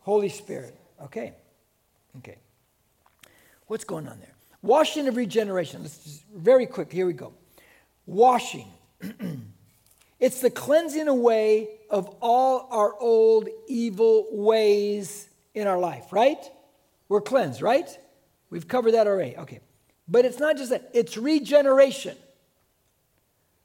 [0.00, 0.76] Holy Spirit.
[1.02, 1.34] Okay.
[2.18, 2.38] Okay.
[3.66, 4.34] What's going on there?
[4.62, 5.82] Washing of regeneration.
[5.82, 6.90] Let's just, very quick.
[6.90, 7.34] Here we go.
[8.06, 8.68] Washing.
[10.20, 16.42] it's the cleansing away of all our old evil ways in our life, right?
[17.08, 17.88] We're cleansed, right?
[18.48, 19.36] We've covered that already.
[19.36, 19.60] Okay.
[20.08, 22.16] But it's not just that, it's regeneration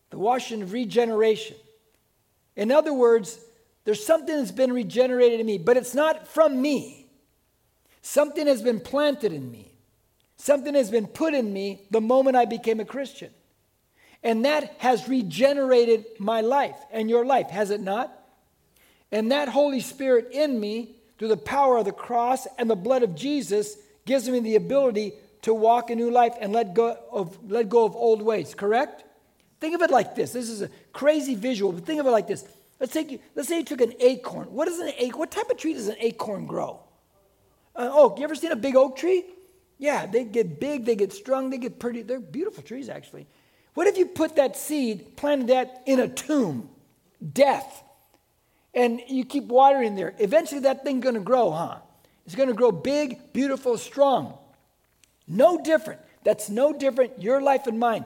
[0.10, 1.56] the washing of regeneration.
[2.56, 3.40] In other words,
[3.86, 7.10] there's something that's been regenerated in me, but it's not from me.
[8.02, 9.72] Something has been planted in me.
[10.38, 13.32] Something has been put in me the moment I became a Christian.
[14.24, 18.12] And that has regenerated my life and your life, has it not?
[19.12, 23.04] And that Holy Spirit in me, through the power of the cross and the blood
[23.04, 27.38] of Jesus, gives me the ability to walk a new life and let go of,
[27.50, 29.04] let go of old ways, correct?
[29.60, 30.34] Think of it like this.
[30.34, 32.46] This is a crazy visual, but think of it like this.
[32.80, 34.54] Let's, take let's say you took an acorn.
[34.54, 35.20] What is an acorn?
[35.20, 36.80] What type of tree does an acorn grow?
[37.76, 38.20] An oak.
[38.20, 39.26] You ever seen a big oak tree?
[39.80, 42.02] Yeah, they get big, they get strong, they get pretty.
[42.02, 43.28] They're beautiful trees, actually.
[43.74, 46.70] What if you put that seed, planted that in a tomb,
[47.34, 47.84] death,
[48.74, 50.16] and you keep watering there?
[50.18, 51.78] Eventually, that thing's going to grow, huh?
[52.26, 54.38] It's going to grow big, beautiful, strong.
[55.28, 56.02] No different.
[56.24, 58.06] That's no different, your life and mine.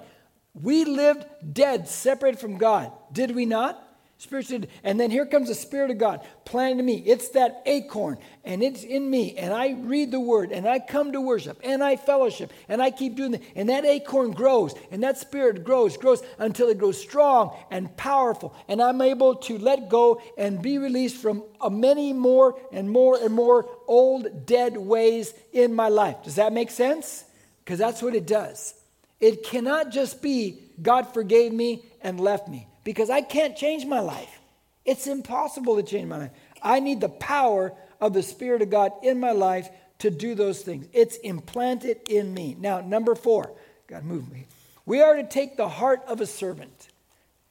[0.54, 3.88] We lived dead, separated from God, did we not?
[4.18, 6.98] Spiritually, and then here comes the Spirit of God planted in me.
[7.08, 11.14] It's that acorn, and it's in me, and I read the Word, and I come
[11.14, 13.42] to worship, and I fellowship, and I keep doing that.
[13.56, 18.54] And that acorn grows, and that Spirit grows, grows until it grows strong and powerful,
[18.68, 23.18] and I'm able to let go and be released from uh, many more and more
[23.20, 26.18] and more old, dead ways in my life.
[26.24, 27.26] Does that make sense?
[27.66, 28.76] Because that's what it does.
[29.22, 34.00] It cannot just be God forgave me and left me because I can't change my
[34.00, 34.40] life.
[34.84, 36.32] It's impossible to change my life.
[36.62, 40.62] I need the power of the Spirit of God in my life to do those
[40.62, 40.88] things.
[40.92, 42.58] It's implanted in me.
[42.60, 43.52] Now, number four,
[43.86, 44.48] God move me.
[44.88, 46.88] We are to take the heart of a servant.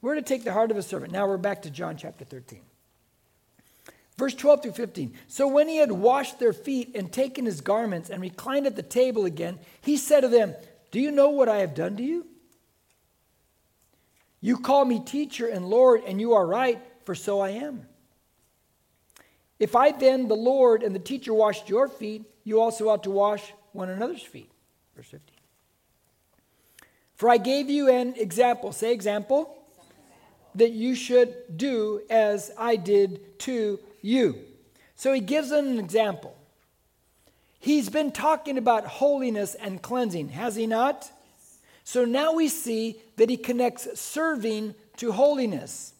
[0.02, 1.12] We're to take the heart of a servant.
[1.12, 2.61] Now we're back to John chapter 13.
[4.18, 5.14] Verse 12 through 15.
[5.28, 8.83] So when he had washed their feet and taken his garments and reclined at the
[8.83, 10.54] table again, he said to them,
[10.90, 12.26] do you know what I have done to you?
[14.40, 17.87] You call me teacher and Lord, and you are right, for so I am.
[19.59, 23.11] If I then, the Lord and the teacher, washed your feet, you also ought to
[23.11, 24.50] wash one another's feet.
[24.96, 25.37] Verse 15.
[27.14, 28.72] For I gave you an example.
[28.72, 29.57] Say example.
[30.55, 34.38] That you should do as I did to you.
[34.96, 36.37] So he gives them an example.
[37.60, 41.10] He's been talking about holiness and cleansing, has he not?
[41.84, 45.92] So now we see that he connects serving to holiness.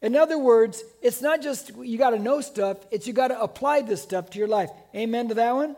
[0.00, 3.40] In other words, it's not just you got to know stuff, it's you got to
[3.40, 4.70] apply this stuff to your life.
[4.94, 5.76] Amen to that one?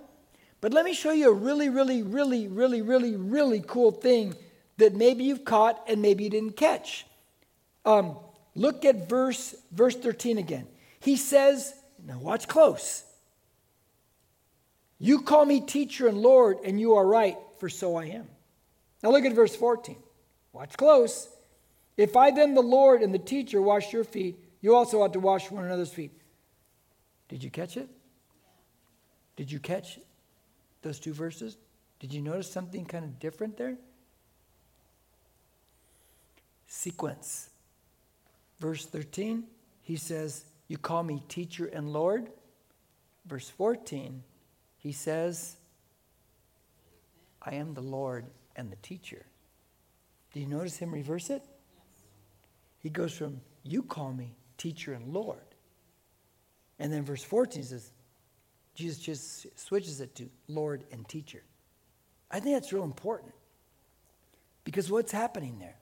[0.60, 4.34] But let me show you a really, really, really, really, really, really cool thing
[4.76, 7.06] that maybe you've caught and maybe you didn't catch.
[7.84, 8.16] Um,
[8.54, 10.66] look at verse, verse 13 again.
[11.00, 11.74] He says,
[12.06, 13.04] now watch close.
[15.00, 18.28] You call me teacher and Lord, and you are right, for so I am.
[19.02, 19.96] Now look at verse 14.
[20.52, 21.28] Watch close.
[21.96, 25.20] If I then, the Lord and the teacher, wash your feet, you also ought to
[25.20, 26.12] wash one another's feet.
[27.28, 27.88] Did you catch it?
[29.36, 29.98] Did you catch
[30.82, 31.56] those two verses?
[31.98, 33.76] Did you notice something kind of different there?
[36.66, 37.48] Sequence.
[38.58, 39.44] Verse 13,
[39.82, 42.28] he says, You call me teacher and Lord.
[43.26, 44.22] Verse 14,
[44.80, 45.56] he says,
[47.42, 48.24] I am the Lord
[48.56, 49.24] and the teacher.
[50.32, 51.42] Do you notice him reverse it?
[52.78, 55.38] He goes from, You call me teacher and Lord.
[56.78, 57.92] And then verse 14 says,
[58.74, 61.42] Jesus just switches it to Lord and teacher.
[62.30, 63.34] I think that's real important
[64.64, 65.76] because what's happening there?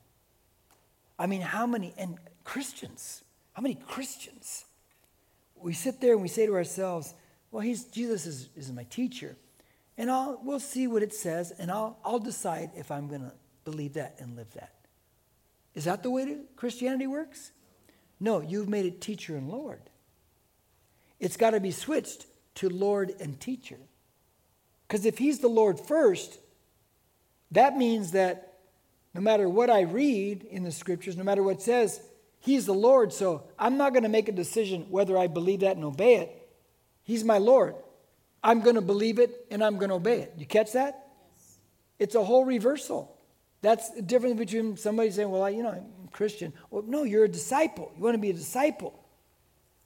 [1.19, 3.23] I mean, how many, and Christians,
[3.53, 4.65] how many Christians?
[5.57, 7.15] We sit there and we say to ourselves,
[7.51, 9.37] well, he's, Jesus is, is my teacher.
[9.97, 13.33] And I'll, we'll see what it says, and I'll, I'll decide if I'm going to
[13.65, 14.75] believe that and live that.
[15.75, 17.51] Is that the way Christianity works?
[18.21, 19.81] No, you've made it teacher and Lord.
[21.21, 22.27] It's got to be switched
[22.57, 23.79] to Lord and teacher.
[24.87, 26.39] Because if he's the Lord first,
[27.51, 28.55] that means that
[29.15, 32.01] no matter what I read in the scriptures, no matter what it says,
[32.41, 33.13] he's the Lord.
[33.13, 36.38] So I'm not going to make a decision whether I believe that and obey it.
[37.09, 37.75] He's my Lord.
[38.45, 40.35] I'm going to believe it and I'm going to obey it.
[40.37, 41.07] You catch that?
[41.39, 41.59] Yes.
[41.99, 43.17] It's a whole reversal.
[43.63, 46.53] That's the difference between somebody saying, Well, I, you know, I'm Christian.
[46.71, 47.91] Well, no, you're a disciple.
[47.97, 49.03] You want to be a disciple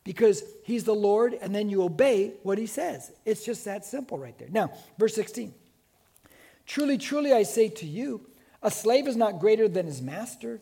[0.02, 3.12] because he's the Lord and then you obey what he says.
[3.24, 4.48] It's just that simple right there.
[4.50, 5.54] Now, verse 16.
[6.66, 8.26] Truly, truly, I say to you,
[8.64, 10.60] a slave is not greater than his master,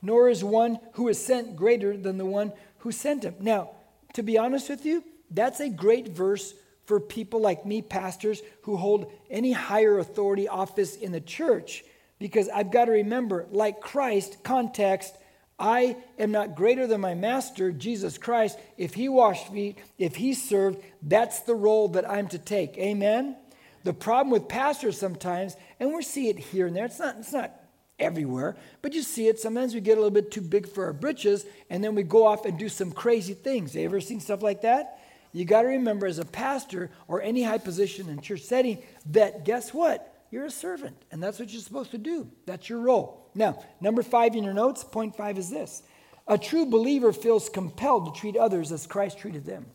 [0.00, 3.34] nor is one who is sent greater than the one who sent him.
[3.40, 3.70] Now,
[4.12, 6.54] to be honest with you, that's a great verse
[6.86, 11.84] for people like me, pastors, who hold any higher authority office in the church,
[12.18, 15.14] because I've got to remember, like Christ, context,
[15.58, 18.58] I am not greater than my master, Jesus Christ.
[18.76, 22.78] If he washed feet, if he served, that's the role that I'm to take.
[22.78, 23.36] Amen?
[23.84, 27.32] The problem with pastors sometimes, and we see it here and there, it's not, it's
[27.32, 27.52] not
[27.98, 29.40] everywhere, but you see it.
[29.40, 32.26] Sometimes we get a little bit too big for our britches, and then we go
[32.26, 33.74] off and do some crazy things.
[33.74, 35.00] You ever seen stuff like that?
[35.32, 38.78] You got to remember as a pastor or any high position in church setting
[39.10, 40.14] that guess what?
[40.30, 42.28] You're a servant, and that's what you're supposed to do.
[42.44, 43.30] That's your role.
[43.34, 45.82] Now, number five in your notes, point five is this
[46.26, 49.66] a true believer feels compelled to treat others as Christ treated them.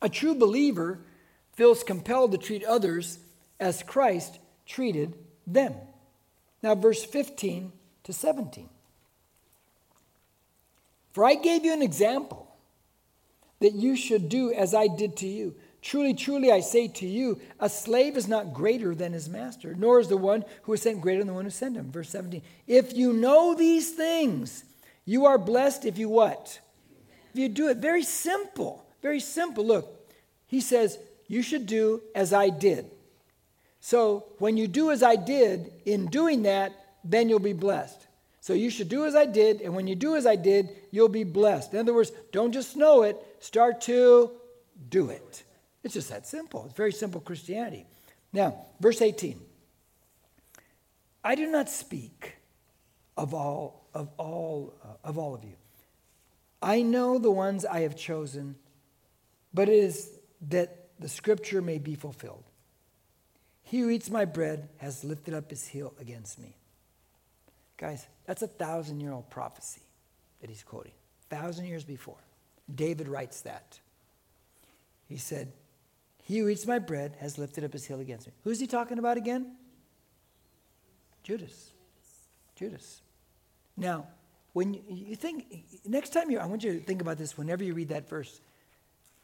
[0.00, 1.00] A true believer
[1.52, 3.18] feels compelled to treat others
[3.60, 5.14] as Christ treated
[5.46, 5.74] them.
[6.62, 7.72] Now, verse 15
[8.04, 8.68] to 17.
[11.12, 12.45] For I gave you an example
[13.60, 15.54] that you should do as I did to you.
[15.82, 20.00] Truly, truly, I say to you, a slave is not greater than his master, nor
[20.00, 21.92] is the one who is sent greater than the one who sent him.
[21.92, 22.42] Verse 17.
[22.66, 24.64] If you know these things,
[25.04, 26.60] you are blessed if you what?
[27.32, 27.76] If you do it.
[27.76, 28.84] Very simple.
[29.00, 29.64] Very simple.
[29.64, 30.10] Look,
[30.48, 30.98] he says,
[31.28, 32.90] you should do as I did.
[33.78, 36.72] So when you do as I did, in doing that,
[37.04, 38.06] then you'll be blessed.
[38.40, 41.08] So you should do as I did, and when you do as I did, you'll
[41.08, 41.74] be blessed.
[41.74, 44.32] In other words, don't just know it, start to
[44.90, 45.44] do it.
[45.84, 46.64] It's just that simple.
[46.66, 47.86] It's very simple Christianity.
[48.32, 49.40] Now, verse 18.
[51.22, 52.36] I do not speak
[53.16, 55.54] of all of all uh, of all of you.
[56.62, 58.56] I know the ones I have chosen,
[59.54, 60.10] but it is
[60.48, 62.44] that the scripture may be fulfilled.
[63.62, 66.56] He who eats my bread has lifted up his heel against me.
[67.76, 69.82] Guys, that's a thousand year old prophecy
[70.40, 70.92] that he's quoting.
[71.28, 72.25] Thousand years before.
[72.72, 73.78] David writes that.
[75.08, 75.52] He said,
[76.22, 78.32] He who eats my bread has lifted up his heel against me.
[78.44, 79.56] Who's he talking about again?
[81.22, 81.72] Judas.
[82.56, 83.02] Judas.
[83.76, 84.06] Now,
[84.52, 87.74] when you think, next time you, I want you to think about this whenever you
[87.74, 88.40] read that verse.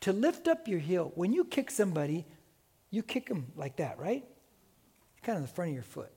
[0.03, 2.27] To lift up your heel, when you kick somebody,
[2.91, 4.25] you kick them like that, right?
[5.23, 6.13] Kind of the front of your foot.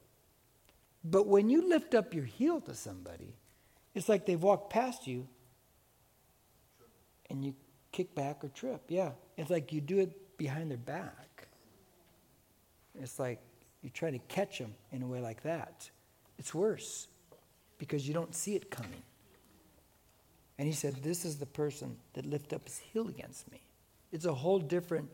[1.03, 3.35] But when you lift up your heel to somebody,
[3.93, 5.27] it's like they've walked past you
[7.29, 7.53] and you
[7.91, 8.81] kick back or trip.
[8.87, 9.11] Yeah.
[9.37, 11.47] It's like you do it behind their back.
[13.01, 13.39] It's like
[13.81, 15.89] you try to catch them in a way like that.
[16.37, 17.07] It's worse
[17.77, 19.03] because you don't see it coming.
[20.57, 23.61] And he said, This is the person that lifted up his heel against me.
[24.11, 25.09] It's a whole different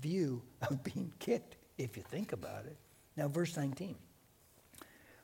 [0.00, 2.76] view of being kicked if you think about it.
[3.16, 3.96] Now, verse 19.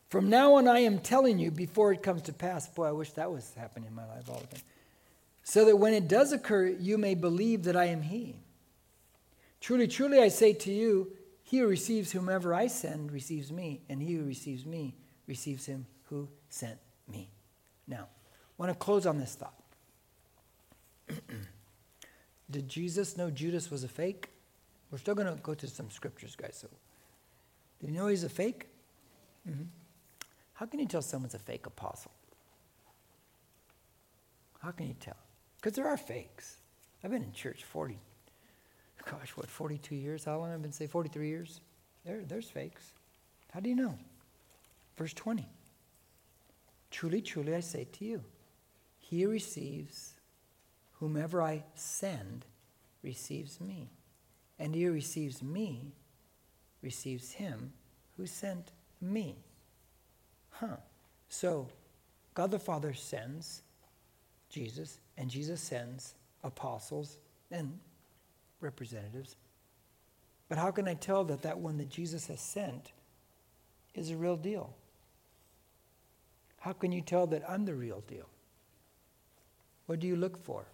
[0.09, 2.69] From now on, I am telling you before it comes to pass.
[2.69, 4.65] Boy, I wish that was happening in my life all the time.
[5.43, 8.37] So that when it does occur, you may believe that I am He.
[9.61, 11.13] Truly, truly, I say to you,
[11.43, 14.95] he who receives whomever I send receives me, and he who receives me
[15.27, 16.79] receives him who sent
[17.09, 17.29] me.
[17.89, 19.61] Now, I want to close on this thought.
[22.51, 24.29] Did Jesus know Judas was a fake?
[24.91, 26.57] We're still going to go to some scriptures, guys.
[26.61, 26.69] So,
[27.81, 28.67] did he know he's a fake?
[29.49, 29.63] Mm-hmm.
[30.55, 32.11] How can you tell someone's a fake apostle?
[34.61, 35.17] How can you tell?
[35.61, 36.57] Because there are fakes.
[37.05, 37.99] I've been in church 40,
[39.11, 40.25] gosh, what, 42 years?
[40.25, 40.91] How long have I been saying?
[40.91, 41.61] 43 years?
[42.05, 42.93] There, there's fakes.
[43.53, 43.99] How do you know?
[44.97, 45.47] Verse 20.
[46.91, 48.23] Truly, truly, I say to you,
[48.99, 50.15] he receives
[50.93, 52.45] whomever I send
[53.03, 53.91] receives me.
[54.59, 55.93] And he receives me
[56.83, 57.73] receives him
[58.17, 59.37] who sent me.
[60.51, 60.77] Huh.
[61.29, 61.69] So,
[62.35, 63.63] God the Father sends
[64.51, 67.19] Jesus, and Jesus sends apostles
[67.51, 67.79] and
[68.61, 69.37] representatives.
[70.49, 72.93] But how can I tell that that one that Jesus has sent
[73.95, 74.75] is a real deal?
[76.59, 78.29] How can you tell that I'm the real deal?
[79.87, 80.67] What do you look for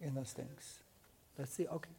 [0.00, 0.80] in those things?
[1.38, 1.66] Let's see.
[1.66, 1.90] Okay.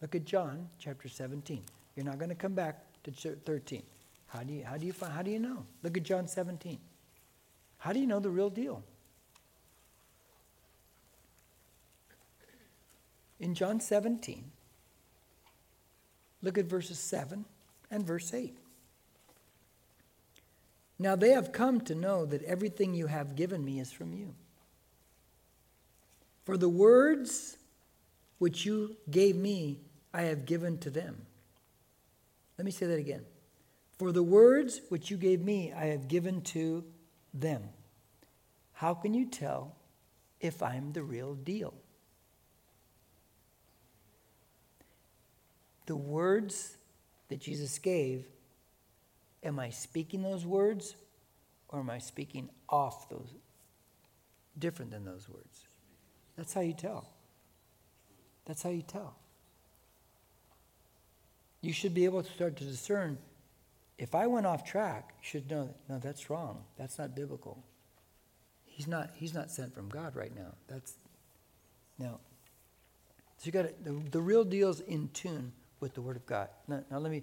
[0.00, 1.62] Look at John chapter 17.
[1.96, 3.82] You're not going to come back to 13.
[4.28, 5.64] How do you how do you find, how do you know?
[5.82, 6.78] Look at John 17.
[7.78, 8.82] How do you know the real deal?
[13.40, 14.50] In John 17,
[16.42, 17.44] look at verses 7
[17.90, 18.56] and verse 8.
[20.98, 24.34] Now they have come to know that everything you have given me is from you.
[26.44, 27.58] For the words
[28.38, 29.78] which you gave me,
[30.12, 31.26] I have given to them.
[32.56, 33.24] Let me say that again.
[33.98, 36.84] For the words which you gave me, I have given to
[37.34, 37.62] them.
[38.72, 39.76] How can you tell
[40.40, 41.74] if I'm the real deal?
[45.88, 46.76] The words
[47.28, 48.26] that Jesus gave,
[49.42, 50.94] am I speaking those words
[51.70, 53.28] or am I speaking off those,
[54.58, 55.66] different than those words?
[56.36, 57.08] That's how you tell.
[58.44, 59.16] That's how you tell.
[61.62, 63.16] You should be able to start to discern
[63.96, 66.64] if I went off track, you should know no, that's wrong.
[66.76, 67.64] That's not biblical.
[68.66, 70.54] He's not, he's not sent from God right now.
[70.68, 70.98] That's
[71.98, 72.20] now.
[73.38, 76.48] So you got the, the real deal's in tune with the Word of God.
[76.66, 77.22] Now, now let me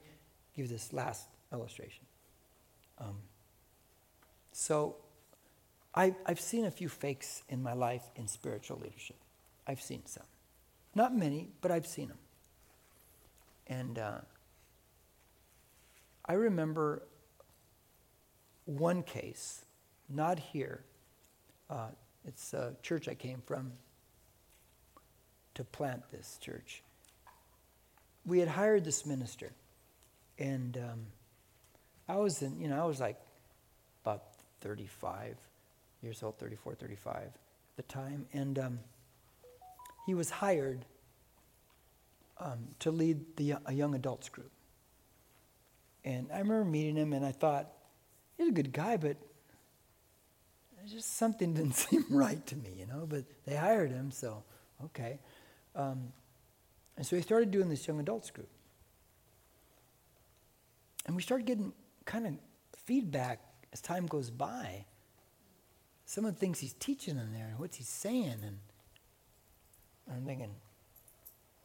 [0.56, 2.06] give this last illustration.
[3.00, 3.18] Um,
[4.52, 4.96] so
[5.94, 9.18] I, I've seen a few fakes in my life in spiritual leadership.
[9.68, 10.26] I've seen some.
[10.94, 12.18] Not many, but I've seen them.
[13.68, 14.20] And uh,
[16.26, 17.04] I remember
[18.66, 19.66] one case,
[20.10, 20.84] not here.
[21.70, 21.90] Uh,
[22.26, 23.74] it's a church I came from
[25.56, 26.84] to plant this church.
[28.26, 29.52] We had hired this minister,
[30.40, 31.06] and um,
[32.08, 33.18] I was in, you know, I was like
[34.04, 34.24] about
[34.62, 35.38] 35
[36.02, 37.32] years old, 34, 35 at
[37.78, 38.80] the time, and um,
[40.06, 40.86] he was hired
[42.40, 44.52] um, to lead the, a young adults group.
[46.04, 47.68] And I remember meeting him, and I thought,
[48.38, 49.18] he's a good guy, but
[50.88, 53.06] just something didn't seem right to me, you know.
[53.08, 54.44] But they hired him, so
[54.86, 55.20] okay.
[55.76, 56.14] Um,
[56.98, 58.50] and so he started doing this young adults group.
[61.06, 61.74] And we started getting
[62.06, 62.34] kind of
[62.86, 63.40] feedback
[63.74, 64.86] as time goes by.
[66.06, 68.38] Some of the things he's teaching in there and what's he saying.
[68.44, 68.60] And
[70.12, 70.52] I'm thinking,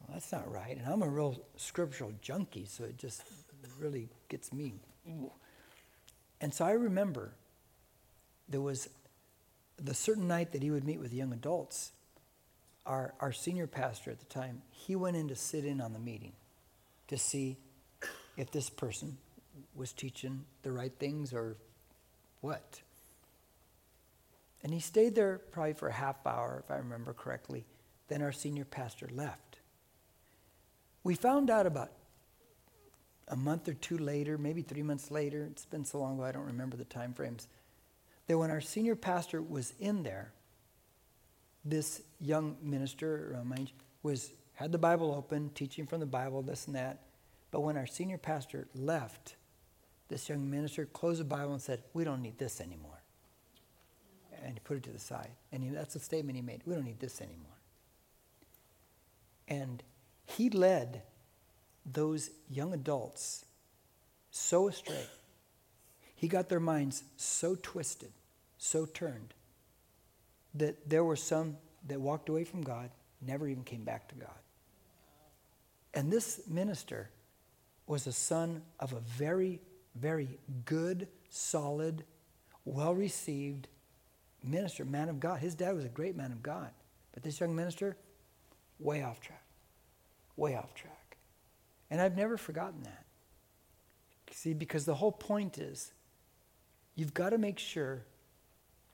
[0.00, 0.76] well, that's not right.
[0.76, 3.22] And I'm a real scriptural junkie, so it just
[3.78, 4.74] really gets me.
[6.40, 7.32] And so I remember
[8.48, 8.88] there was
[9.76, 11.92] the certain night that he would meet with young adults.
[12.86, 15.98] Our, our senior pastor at the time, he went in to sit in on the
[15.98, 16.32] meeting
[17.08, 17.56] to see
[18.36, 19.18] if this person
[19.74, 21.56] was teaching the right things or
[22.40, 22.80] what.
[24.62, 27.64] And he stayed there probably for a half hour, if I remember correctly.
[28.08, 29.58] Then our senior pastor left.
[31.02, 31.92] We found out about
[33.28, 36.32] a month or two later, maybe three months later, it's been so long ago I
[36.32, 37.46] don't remember the time frames,
[38.26, 40.32] that when our senior pastor was in there,
[41.64, 43.36] this young minister
[44.02, 46.98] was had the Bible open, teaching from the Bible, this and that.
[47.50, 49.36] But when our senior pastor left,
[50.08, 53.02] this young minister closed the Bible and said, "We don't need this anymore,"
[54.42, 55.30] and he put it to the side.
[55.50, 57.46] And he, that's the statement he made: "We don't need this anymore."
[59.48, 59.82] And
[60.24, 61.02] he led
[61.84, 63.44] those young adults
[64.30, 65.06] so astray.
[66.14, 68.12] He got their minds so twisted,
[68.58, 69.34] so turned,
[70.54, 71.56] that there were some
[71.88, 72.90] that walked away from God,
[73.20, 74.30] never even came back to God.
[75.94, 77.10] And this minister
[77.86, 79.60] was a son of a very,
[79.94, 82.04] very good, solid,
[82.64, 83.68] well received
[84.44, 85.40] minister, man of God.
[85.40, 86.70] His dad was a great man of God.
[87.12, 87.96] But this young minister,
[88.78, 89.42] way off track
[90.40, 91.18] way off track.
[91.90, 93.04] And I've never forgotten that.
[94.32, 95.92] See, because the whole point is
[96.96, 98.04] you've got to make sure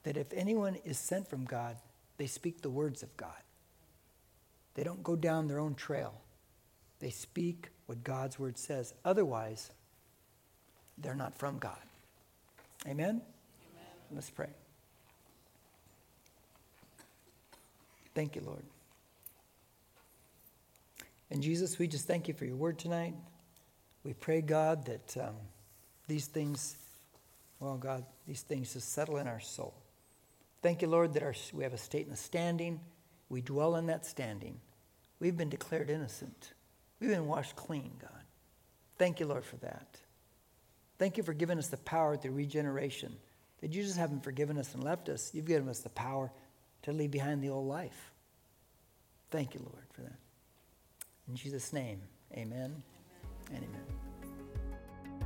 [0.07, 1.77] that if anyone is sent from God,
[2.17, 3.43] they speak the words of God.
[4.75, 6.15] They don't go down their own trail.
[7.01, 8.95] They speak what God's word says.
[9.05, 9.73] Otherwise,
[10.97, 11.83] they're not from God.
[12.87, 13.21] Amen?
[13.21, 13.21] Amen.
[14.15, 14.51] Let's pray.
[18.15, 18.63] Thank you, Lord.
[21.33, 23.15] And Jesus, we just thank you for your word tonight.
[24.05, 25.35] We pray, God, that um,
[26.07, 26.77] these things,
[27.59, 29.75] well, God, these things just settle in our soul.
[30.67, 32.81] Thank you, Lord, that our, we have a state and a standing.
[33.29, 34.59] We dwell in that standing.
[35.21, 36.55] We've been declared innocent.
[36.99, 38.25] We've been washed clean, God.
[38.99, 39.97] Thank you, Lord, for that.
[40.99, 43.15] Thank you for giving us the power through regeneration.
[43.61, 45.31] That you just haven't forgiven us and left us.
[45.33, 46.33] You've given us the power
[46.83, 48.11] to leave behind the old life.
[49.31, 50.19] Thank you, Lord, for that.
[51.29, 52.01] In Jesus' name,
[52.33, 52.83] amen.
[53.55, 54.07] and amen.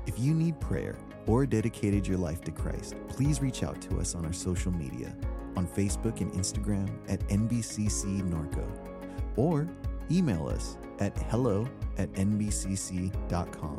[0.07, 4.14] If you need prayer or dedicated your life to Christ, please reach out to us
[4.14, 5.14] on our social media
[5.57, 8.66] on Facebook and Instagram at NBCC Norco
[9.36, 9.68] or
[10.11, 11.66] email us at hello
[11.98, 13.78] at nbcc.com.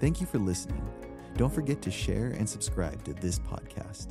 [0.00, 0.88] Thank you for listening.
[1.36, 4.08] Don't forget to share and subscribe to this podcast.